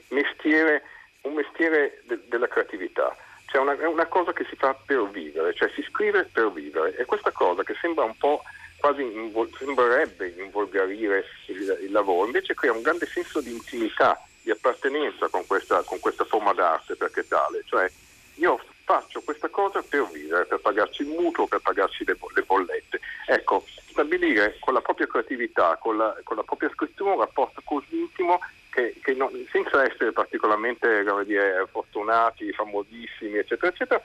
mestiere, 0.09 0.83
un 1.23 1.35
mestiere 1.35 2.03
de, 2.05 2.19
della 2.27 2.49
creatività. 2.49 3.17
Cioè 3.47 3.61
una, 3.61 3.79
è 3.79 3.87
una 3.87 4.07
cosa 4.07 4.33
che 4.33 4.45
si 4.49 4.57
fa 4.57 4.75
per 4.75 5.09
vivere, 5.11 5.55
cioè 5.55 5.71
si 5.75 5.83
scrive 5.83 6.25
per 6.25 6.51
vivere 6.51 6.97
e 6.97 7.05
questa 7.05 7.31
cosa 7.31 7.63
che 7.63 7.75
sembra 7.81 8.05
un 8.05 8.17
po' 8.17 8.43
quasi 8.85 9.01
invol- 9.01 9.51
sembrerebbe 9.57 10.35
involgarire 10.37 11.25
il, 11.47 11.79
il, 11.85 11.91
lavoro, 11.91 12.27
invece 12.27 12.53
crea 12.53 12.71
un 12.71 12.83
grande 12.83 13.07
senso 13.07 13.41
di 13.41 13.51
intimità, 13.51 14.23
di 14.43 14.51
appartenenza 14.51 15.29
con 15.29 15.47
questa, 15.47 15.83
con 15.85 15.99
questa 16.01 16.27
forma 16.27 16.53
d'arte 16.53 16.95
perché 16.95 17.27
tale, 17.27 17.63
cioè 17.65 17.91
io 18.35 18.61
faccio 18.85 19.23
questa 19.23 19.49
cosa 19.49 19.83
per 19.83 20.07
vivere, 20.13 20.45
per 20.45 20.59
pagarci 20.61 21.01
il 21.01 21.09
mutuo, 21.09 21.47
per 21.47 21.61
pagarci 21.61 22.05
le, 22.05 22.19
le 22.35 22.43
bollette. 22.43 23.01
Ecco, 23.27 23.65
stabilire 23.89 24.59
con 24.61 24.75
la 24.75 24.83
propria 24.83 25.07
creatività, 25.07 25.79
con 25.81 25.97
la, 25.97 26.15
con 26.23 26.37
la 26.37 26.43
propria 26.43 26.69
scrittura 26.69 27.13
un 27.13 27.21
rapporto 27.21 27.63
così 27.65 27.99
intimo 27.99 28.39
che, 28.69 28.97
che 29.03 29.15
non, 29.15 29.31
senza 29.51 29.83
essere 29.83 30.13
particolarmente 30.13 31.05
dire, 31.25 31.67
fortunati, 31.71 32.53
famosissimi, 32.53 33.39
eccetera, 33.39 33.69
eccetera, 33.69 34.03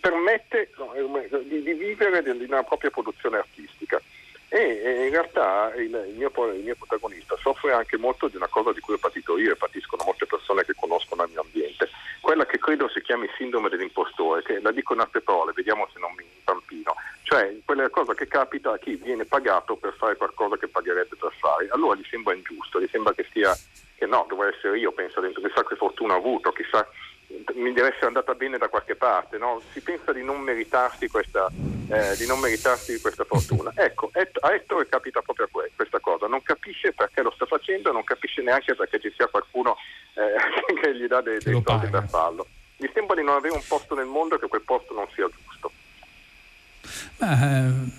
permette 0.00 0.70
di, 1.44 1.62
di 1.62 1.72
vivere 1.74 2.22
di 2.22 2.44
una 2.44 2.64
propria 2.64 2.90
produzione 2.90 3.36
artistica. 3.36 4.00
E, 4.48 5.06
in 5.06 5.10
realtà 5.10 5.72
il, 5.74 5.90
mio, 6.16 6.30
il, 6.52 6.62
mio, 6.62 6.76
protagonista 6.76 7.36
soffre 7.40 7.72
anche 7.72 7.96
molto 7.96 8.28
di 8.28 8.36
una 8.36 8.46
cosa 8.46 8.72
di 8.72 8.80
cui 8.80 8.94
ho 8.94 8.98
patito 8.98 9.36
io 9.38 9.52
e 9.52 9.56
patiscono 9.56 10.04
molte 10.04 10.26
persone 10.26 10.64
che 10.64 10.74
conoscono 10.74 11.24
il 11.24 11.30
mio 11.30 11.40
ambiente, 11.40 11.88
quella 12.20 12.46
che 12.46 12.58
credo 12.58 12.88
si 12.88 13.02
chiami 13.02 13.28
sindrome 13.36 13.68
dell'impostore, 13.68 14.42
che 14.42 14.60
la 14.60 14.70
dico 14.70 14.94
in 14.94 15.00
altre 15.00 15.20
parole, 15.20 15.52
vediamo 15.52 15.88
se 15.92 15.98
non 15.98 16.12
mi 16.16 16.24
impampino, 16.36 16.94
cioè 17.22 17.56
quella 17.64 17.88
cosa 17.90 18.14
che 18.14 18.28
capita 18.28 18.72
a 18.72 18.78
chi 18.78 18.94
viene 18.94 19.24
pagato 19.24 19.76
per 19.76 19.94
fare 19.98 20.16
qualcosa 20.16 20.56
che 20.56 20.68
pagherebbe 20.68 21.16
per 21.16 21.32
fare, 21.38 21.68
allora 21.70 21.96
gli 21.96 22.06
sembra 22.08 22.34
ingiusto, 22.34 22.80
gli 22.80 22.88
sembra 22.90 23.14
che 23.14 23.26
stia, 23.28 23.52
che 23.96 24.06
no, 24.06 24.26
dovrei 24.28 24.52
essere 24.54 24.78
io, 24.78 24.92
penso 24.92 25.20
dentro, 25.20 25.42
chissà 25.42 25.64
che 25.64 25.74
fortuna 25.74 26.14
ho 26.14 26.18
avuto, 26.18 26.52
chissà 26.52 26.86
mi 27.56 27.72
deve 27.72 27.88
essere 27.88 28.06
andata 28.06 28.34
bene 28.34 28.58
da 28.58 28.68
qualche 28.68 28.96
parte, 28.96 29.38
no? 29.38 29.60
si 29.72 29.80
pensa 29.80 30.12
di 30.12 30.22
non 30.22 30.40
meritarsi 30.40 31.08
questa, 31.08 31.48
eh, 31.88 32.16
di 32.16 32.26
non 32.26 32.38
meritarsi 32.38 33.00
questa 33.00 33.24
fortuna. 33.24 33.72
Ecco, 33.86 34.10
a 34.12 34.52
Ettore 34.54 34.88
capita 34.88 35.20
proprio 35.22 35.48
questa 35.74 36.00
cosa, 36.00 36.26
non 36.26 36.42
capisce 36.42 36.92
perché 36.92 37.22
lo 37.22 37.30
sta 37.34 37.46
facendo, 37.46 37.92
non 37.92 38.04
capisce 38.04 38.42
neanche 38.42 38.74
perché 38.74 39.00
ci 39.00 39.12
sia 39.16 39.26
qualcuno 39.26 39.76
eh, 40.14 40.74
che 40.80 40.96
gli 40.96 41.06
dà 41.06 41.20
dei, 41.20 41.38
dei 41.38 41.62
soldi 41.64 41.88
per 41.88 42.06
farlo. 42.08 42.46
Gli 42.76 42.88
sembra 42.92 43.16
di 43.16 43.22
non 43.22 43.36
avere 43.36 43.54
un 43.54 43.62
posto 43.66 43.94
nel 43.94 44.06
mondo 44.06 44.36
e 44.36 44.38
che 44.38 44.48
quel 44.48 44.62
posto 44.62 44.94
non 44.94 45.06
sia 45.14 45.28
giusto. 45.28 45.72
Ma, 47.18 47.94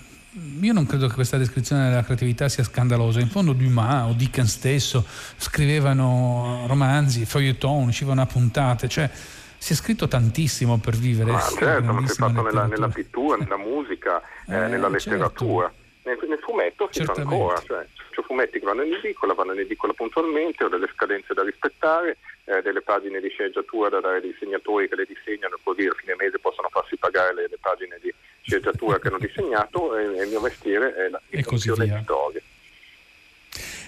io 0.60 0.72
non 0.72 0.86
credo 0.86 1.08
che 1.08 1.14
questa 1.14 1.36
descrizione 1.36 1.88
della 1.88 2.04
creatività 2.04 2.48
sia 2.48 2.62
scandalosa. 2.62 3.20
In 3.20 3.28
fondo 3.28 3.52
Dumas 3.52 4.10
o 4.10 4.12
Dickens 4.12 4.50
stesso 4.50 5.04
scrivevano 5.36 6.64
romanzi, 6.68 7.24
feuilleton, 7.24 7.88
uscivano 7.88 8.20
a 8.20 8.26
puntate, 8.26 8.88
cioè 8.88 9.10
si 9.58 9.72
è 9.72 9.76
scritto 9.76 10.08
tantissimo 10.08 10.78
per 10.78 10.96
vivere. 10.96 11.32
Ah, 11.32 11.40
certo, 11.40 11.92
ma 11.92 12.06
si 12.06 12.12
è 12.12 12.14
fatto 12.14 12.42
nella, 12.42 12.66
nella, 12.66 12.88
pittura, 12.88 13.36
nella 13.36 13.58
musica, 13.58 14.22
eh, 14.46 14.54
eh, 14.54 14.68
nella 14.68 14.90
certo. 14.90 15.10
letteratura. 15.10 15.66
Certo. 15.66 15.86
Nel, 16.08 16.18
nel, 16.28 16.38
fumetto 16.38 16.88
si 16.90 17.04
fa 17.04 17.12
ancora, 17.14 17.60
cioè, 17.66 17.86
c'è 18.10 18.22
fumetti 18.22 18.58
che 18.58 18.64
vanno 18.64 18.82
in 18.82 18.94
edicola, 18.94 19.34
vanno 19.34 19.52
in 19.52 19.60
edicola 19.60 19.92
puntualmente, 19.92 20.64
ho 20.64 20.68
delle 20.68 20.88
scadenze 20.94 21.34
da 21.34 21.42
rispettare, 21.42 22.16
eh, 22.44 22.62
delle 22.62 22.80
pagine 22.80 23.20
di 23.20 23.28
sceneggiatura 23.28 23.90
da 23.90 24.00
dare 24.00 24.16
ai 24.16 24.32
disegnatori 24.32 24.88
che 24.88 24.94
le 24.94 25.06
disegnano, 25.06 25.58
così 25.62 25.84
a 25.86 25.92
fine 25.92 26.14
mese 26.16 26.38
possono 26.38 26.68
farsi 26.70 26.96
pagare 26.96 27.34
le, 27.34 27.48
le 27.50 27.58
pagine 27.60 27.98
di 28.00 28.12
sceneggiatura 28.40 28.98
che 28.98 29.08
hanno 29.08 29.18
disegnato 29.18 29.96
e, 29.96 30.18
e 30.18 30.22
il 30.22 30.28
mio 30.28 30.40
mestiere 30.40 30.94
è 30.94 31.08
la 31.10 31.20
funzione 31.42 31.84
di 31.84 32.00
storie. 32.04 32.42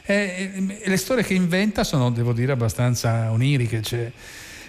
Eh, 0.04 0.50
le 0.84 0.96
storie 0.96 1.22
che 1.22 1.34
inventa 1.34 1.84
sono, 1.84 2.10
devo 2.10 2.32
dire, 2.32 2.52
abbastanza 2.52 3.30
oniriche. 3.30 3.80
Cioè, 3.80 4.10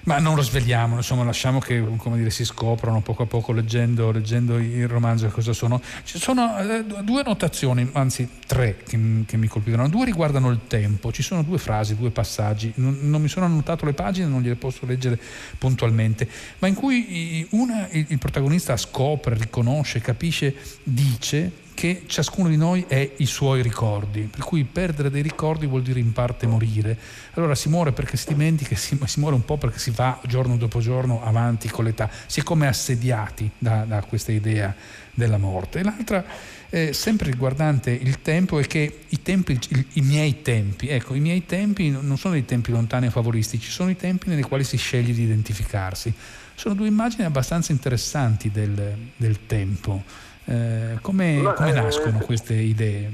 ma 0.03 0.17
non 0.19 0.35
lo 0.35 0.41
svegliamo, 0.41 0.95
insomma, 0.97 1.23
lasciamo 1.23 1.59
che 1.59 1.83
dire, 2.13 2.29
si 2.29 2.45
scoprano 2.45 3.01
poco 3.01 3.23
a 3.23 3.25
poco 3.25 3.51
leggendo, 3.51 4.11
leggendo 4.11 4.57
il 4.57 4.87
romanzo 4.87 5.27
cosa 5.27 5.53
sono. 5.53 5.81
Ci 6.03 6.17
sono 6.17 6.57
eh, 6.59 6.83
due 7.03 7.23
notazioni, 7.23 7.87
anzi 7.93 8.27
tre, 8.47 8.77
che, 8.77 8.99
che, 9.25 9.37
mi 9.37 9.47
colpirono. 9.47 9.89
Due 9.89 10.05
riguardano 10.05 10.49
il 10.49 10.61
tempo, 10.67 11.11
ci 11.11 11.21
sono 11.21 11.43
due 11.43 11.57
frasi, 11.57 11.95
due 11.95 12.09
passaggi. 12.09 12.71
Non, 12.75 12.97
non 13.01 13.21
mi 13.21 13.27
sono 13.27 13.45
annotato 13.45 13.85
le 13.85 13.93
pagine, 13.93 14.27
non 14.27 14.41
gliele 14.41 14.55
posso 14.55 14.85
leggere 14.85 15.19
puntualmente, 15.57 16.27
ma 16.59 16.67
in 16.67 16.73
cui 16.73 17.47
una 17.51 17.87
il, 17.91 18.05
il 18.09 18.17
protagonista 18.17 18.75
scopre, 18.77 19.35
riconosce, 19.35 19.99
capisce, 19.99 20.55
dice 20.83 21.69
che 21.73 22.03
ciascuno 22.07 22.49
di 22.49 22.57
noi 22.57 22.85
è 22.87 23.13
i 23.17 23.25
suoi 23.25 23.61
ricordi, 23.61 24.21
per 24.21 24.43
cui 24.43 24.63
perdere 24.63 25.09
dei 25.09 25.21
ricordi 25.21 25.65
vuol 25.65 25.81
dire 25.81 25.99
in 25.99 26.11
parte 26.13 26.47
morire. 26.47 26.97
Allora 27.33 27.55
si 27.55 27.69
muore 27.69 27.91
perché 27.91 28.17
si 28.17 28.27
dimentica, 28.27 28.75
si, 28.75 28.97
si 29.05 29.19
muore 29.19 29.35
un 29.35 29.45
po' 29.45 29.57
perché 29.57 29.79
si 29.79 29.91
va 29.91 30.19
giorno 30.25 30.57
dopo 30.57 30.79
giorno 30.79 31.23
avanti 31.23 31.69
con 31.69 31.85
l'età, 31.85 32.09
si 32.25 32.39
è 32.39 32.43
come 32.43 32.67
assediati 32.67 33.49
da, 33.57 33.83
da 33.85 34.01
questa 34.03 34.31
idea 34.31 34.75
della 35.13 35.37
morte. 35.37 35.79
E 35.79 35.83
l'altra, 35.83 36.23
eh, 36.69 36.93
sempre 36.93 37.29
riguardante 37.29 37.91
il 37.91 38.21
tempo, 38.21 38.59
è 38.59 38.65
che 38.65 39.01
i, 39.09 39.21
tempi, 39.21 39.59
i, 39.69 39.85
i 39.93 40.01
miei 40.01 40.41
tempi, 40.41 40.87
ecco, 40.87 41.13
i 41.13 41.19
miei 41.19 41.45
tempi 41.45 41.89
non 41.89 42.17
sono 42.17 42.33
dei 42.33 42.45
tempi 42.45 42.71
lontani 42.71 43.07
e 43.07 43.09
favoristici, 43.09 43.69
sono 43.69 43.89
i 43.89 43.95
tempi 43.95 44.29
nei 44.29 44.41
quali 44.43 44.63
si 44.63 44.77
sceglie 44.77 45.13
di 45.13 45.23
identificarsi. 45.23 46.13
Sono 46.53 46.75
due 46.75 46.87
immagini 46.87 47.23
abbastanza 47.23 47.71
interessanti 47.71 48.51
del, 48.51 48.95
del 49.15 49.45
tempo. 49.47 50.03
Eh, 50.45 50.97
come, 51.01 51.41
ma, 51.41 51.53
come, 51.53 51.71
nascono 51.73 52.19
eh, 52.19 52.25
queste 52.25 52.53
idee? 52.53 53.09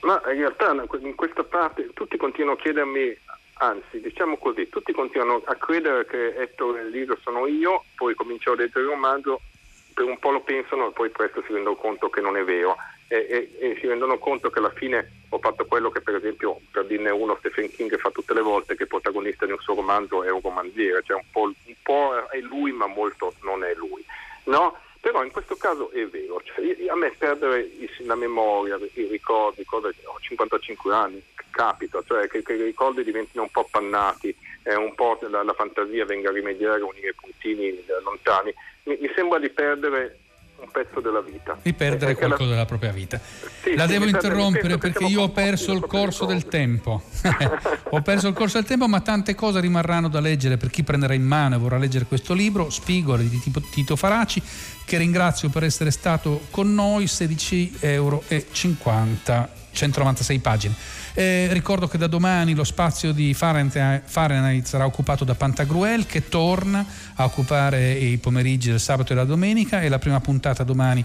Ma 0.00 0.20
in 0.32 0.38
realtà 0.38 0.70
in 0.72 1.14
questa 1.14 1.44
parte 1.44 1.90
tutti 1.94 2.16
continuano 2.16 2.56
a 2.56 2.60
chiedermi, 2.60 3.16
anzi 3.54 4.00
diciamo 4.00 4.36
così, 4.36 4.68
tutti 4.68 4.92
continuano 4.92 5.42
a 5.44 5.54
credere 5.54 6.06
che 6.06 6.34
Ettore 6.36 6.82
e 6.82 6.90
Liso 6.90 7.18
sono 7.22 7.46
io, 7.46 7.84
poi 7.96 8.14
comincio 8.14 8.52
a 8.52 8.56
leggere 8.56 8.84
il 8.84 8.90
romanzo, 8.90 9.40
per 9.96 10.04
un 10.04 10.18
po' 10.18 10.30
lo 10.30 10.42
pensano 10.42 10.88
e 10.88 10.92
poi 10.92 11.08
presto 11.08 11.42
si 11.46 11.54
rendono 11.54 11.74
conto 11.74 12.10
che 12.10 12.20
non 12.20 12.36
è 12.36 12.44
vero 12.44 12.76
e, 13.08 13.16
e, 13.58 13.66
e, 13.66 13.78
si 13.80 13.86
rendono 13.86 14.18
conto 14.18 14.50
che 14.50 14.58
alla 14.58 14.70
fine 14.70 15.24
ho 15.30 15.38
fatto 15.38 15.64
quello 15.64 15.90
che 15.90 16.02
per 16.02 16.16
esempio 16.16 16.60
per 16.70 16.86
dirne 16.86 17.08
uno 17.10 17.36
Stephen 17.38 17.70
King 17.70 17.96
fa 17.98 18.10
tutte 18.10 18.34
le 18.34 18.42
volte 18.42 18.74
che 18.74 18.82
il 18.82 18.88
protagonista 18.88 19.46
di 19.46 19.52
un 19.52 19.58
suo 19.58 19.74
romanzo 19.74 20.22
è 20.22 20.30
un 20.30 20.40
romanziere, 20.42 21.02
cioè 21.02 21.16
un 21.16 21.30
po', 21.30 21.42
un 21.44 21.74
po 21.82 22.28
è 22.28 22.38
lui 22.40 22.72
ma 22.72 22.86
molto 22.86 23.32
non 23.42 23.64
è 23.64 23.72
lui. 23.74 24.04
No? 24.44 24.76
Però 25.06 25.22
in 25.22 25.30
questo 25.30 25.54
caso 25.54 25.92
è 25.92 26.04
vero, 26.08 26.42
cioè, 26.42 26.88
a 26.88 26.96
me 26.96 27.14
perdere 27.16 27.70
la 27.98 28.16
memoria, 28.16 28.76
i 28.94 29.06
ricordi, 29.06 29.64
cosa, 29.64 29.86
ho 29.86 30.18
55 30.18 30.92
anni, 30.92 31.22
capita, 31.52 32.02
cioè 32.04 32.26
che, 32.26 32.42
che, 32.42 32.54
i 32.54 32.62
ricordi 32.64 33.04
diventino 33.04 33.44
un 33.44 33.50
po' 33.50 33.60
appannati, 33.60 34.36
eh, 34.64 34.74
un 34.74 34.96
po' 34.96 35.16
la, 35.30 35.44
la, 35.44 35.52
fantasia 35.52 36.04
venga 36.04 36.30
a 36.30 36.32
rimediare, 36.32 36.80
a 36.80 36.86
unire 36.86 37.10
i 37.10 37.14
puntini 37.14 37.68
eh, 37.68 37.84
lontani, 38.02 38.52
mi, 38.82 38.98
mi 39.00 39.08
sembra 39.14 39.38
di 39.38 39.48
perdere 39.48 40.18
un 40.58 40.68
pezzo 40.70 41.00
della 41.00 41.20
vita. 41.20 41.56
Di 41.60 41.72
perdere 41.72 42.12
eh, 42.12 42.14
qualcosa 42.14 42.44
la... 42.44 42.50
della 42.50 42.64
propria 42.64 42.92
vita. 42.92 43.20
Sì, 43.62 43.74
la 43.74 43.86
sì, 43.86 43.92
devo 43.92 44.06
interrompere 44.06 44.78
perché 44.78 45.04
io 45.04 45.22
ho 45.22 45.28
perso 45.30 45.72
il 45.72 45.86
corso 45.86 46.24
del 46.24 46.46
tempo. 46.46 47.02
ho 47.90 48.02
perso 48.02 48.28
il 48.28 48.34
corso 48.34 48.58
del 48.58 48.66
tempo, 48.66 48.88
ma 48.88 49.00
tante 49.00 49.34
cose 49.34 49.60
rimarranno 49.60 50.08
da 50.08 50.20
leggere 50.20 50.56
per 50.56 50.70
chi 50.70 50.82
prenderà 50.82 51.14
in 51.14 51.24
mano 51.24 51.56
e 51.56 51.58
vorrà 51.58 51.78
leggere 51.78 52.06
questo 52.06 52.34
libro, 52.34 52.70
Spigoli 52.70 53.28
di 53.28 53.40
Tito 53.70 53.96
Faraci, 53.96 54.42
che 54.84 54.96
ringrazio 54.98 55.48
per 55.48 55.64
essere 55.64 55.90
stato 55.90 56.42
con 56.50 56.72
noi, 56.72 57.04
16,50 57.04 57.78
euro, 57.80 58.22
196 59.76 60.38
pagine. 60.38 60.74
Eh, 61.14 61.48
ricordo 61.52 61.86
che 61.86 61.98
da 61.98 62.06
domani 62.06 62.54
lo 62.54 62.64
spazio 62.64 63.12
di 63.12 63.34
Fahrenheit, 63.34 64.64
sarà 64.64 64.86
occupato 64.86 65.24
da 65.24 65.34
Pantagruel 65.34 66.06
che 66.06 66.28
torna 66.28 66.84
a 67.14 67.24
occupare 67.24 67.92
i 67.92 68.16
pomeriggi 68.16 68.70
del 68.70 68.80
sabato 68.80 69.12
e 69.12 69.16
la 69.16 69.24
domenica 69.24 69.82
e 69.82 69.88
la 69.88 69.98
prima 69.98 70.20
puntata 70.20 70.64
domani 70.64 71.04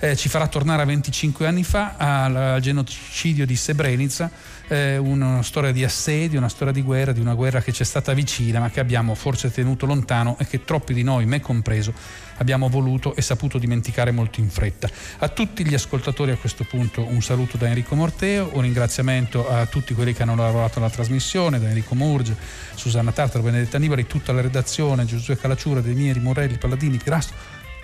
eh, 0.00 0.16
ci 0.16 0.28
farà 0.28 0.46
tornare 0.46 0.82
a 0.82 0.84
25 0.84 1.46
anni 1.46 1.64
fa 1.64 1.94
al, 1.96 2.36
al 2.36 2.60
genocidio 2.60 3.44
di 3.44 3.56
Srebrenica, 3.56 4.30
eh, 4.68 4.96
una 4.96 5.42
storia 5.42 5.72
di 5.72 5.82
assedio, 5.82 6.38
una 6.38 6.48
storia 6.48 6.72
di 6.72 6.82
guerra, 6.82 7.12
di 7.12 7.20
una 7.20 7.34
guerra 7.34 7.60
che 7.60 7.72
ci 7.72 7.82
è 7.82 7.84
stata 7.84 8.12
vicina 8.12 8.60
ma 8.60 8.70
che 8.70 8.80
abbiamo 8.80 9.14
forse 9.14 9.50
tenuto 9.50 9.86
lontano 9.86 10.36
e 10.38 10.46
che 10.46 10.64
troppi 10.64 10.94
di 10.94 11.02
noi, 11.02 11.26
me 11.26 11.40
compreso, 11.40 11.92
abbiamo 12.36 12.68
voluto 12.68 13.14
e 13.14 13.22
saputo 13.22 13.58
dimenticare 13.58 14.10
molto 14.10 14.40
in 14.40 14.50
fretta. 14.50 14.88
A 15.18 15.28
tutti 15.28 15.66
gli 15.66 15.74
ascoltatori 15.74 16.30
a 16.30 16.36
questo 16.36 16.64
punto 16.64 17.04
un 17.04 17.20
saluto 17.20 17.56
da 17.56 17.66
Enrico 17.66 17.94
Morteo, 17.94 18.50
un 18.52 18.62
ringraziamento 18.62 19.48
a 19.48 19.66
tutti 19.66 19.94
quelli 19.94 20.12
che 20.12 20.22
hanno 20.22 20.36
lavorato 20.36 20.78
alla 20.78 20.90
trasmissione, 20.90 21.58
da 21.58 21.68
Enrico 21.68 21.94
Murge, 21.94 22.36
Susanna 22.74 23.10
Tartaro, 23.10 23.42
Benedetta 23.42 23.78
Nibari, 23.78 24.06
tutta 24.06 24.32
la 24.32 24.42
redazione, 24.42 25.04
Giosuè 25.04 25.36
Calacciura, 25.36 25.80
De 25.80 25.92
Mieri, 25.92 26.20
Morelli, 26.20 26.56
Palladini, 26.56 26.98
Pirasto, 26.98 27.34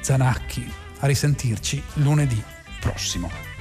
Zanacchi. 0.00 0.84
Risentirci 1.06 1.82
lunedì 1.96 2.42
prossimo. 2.80 3.53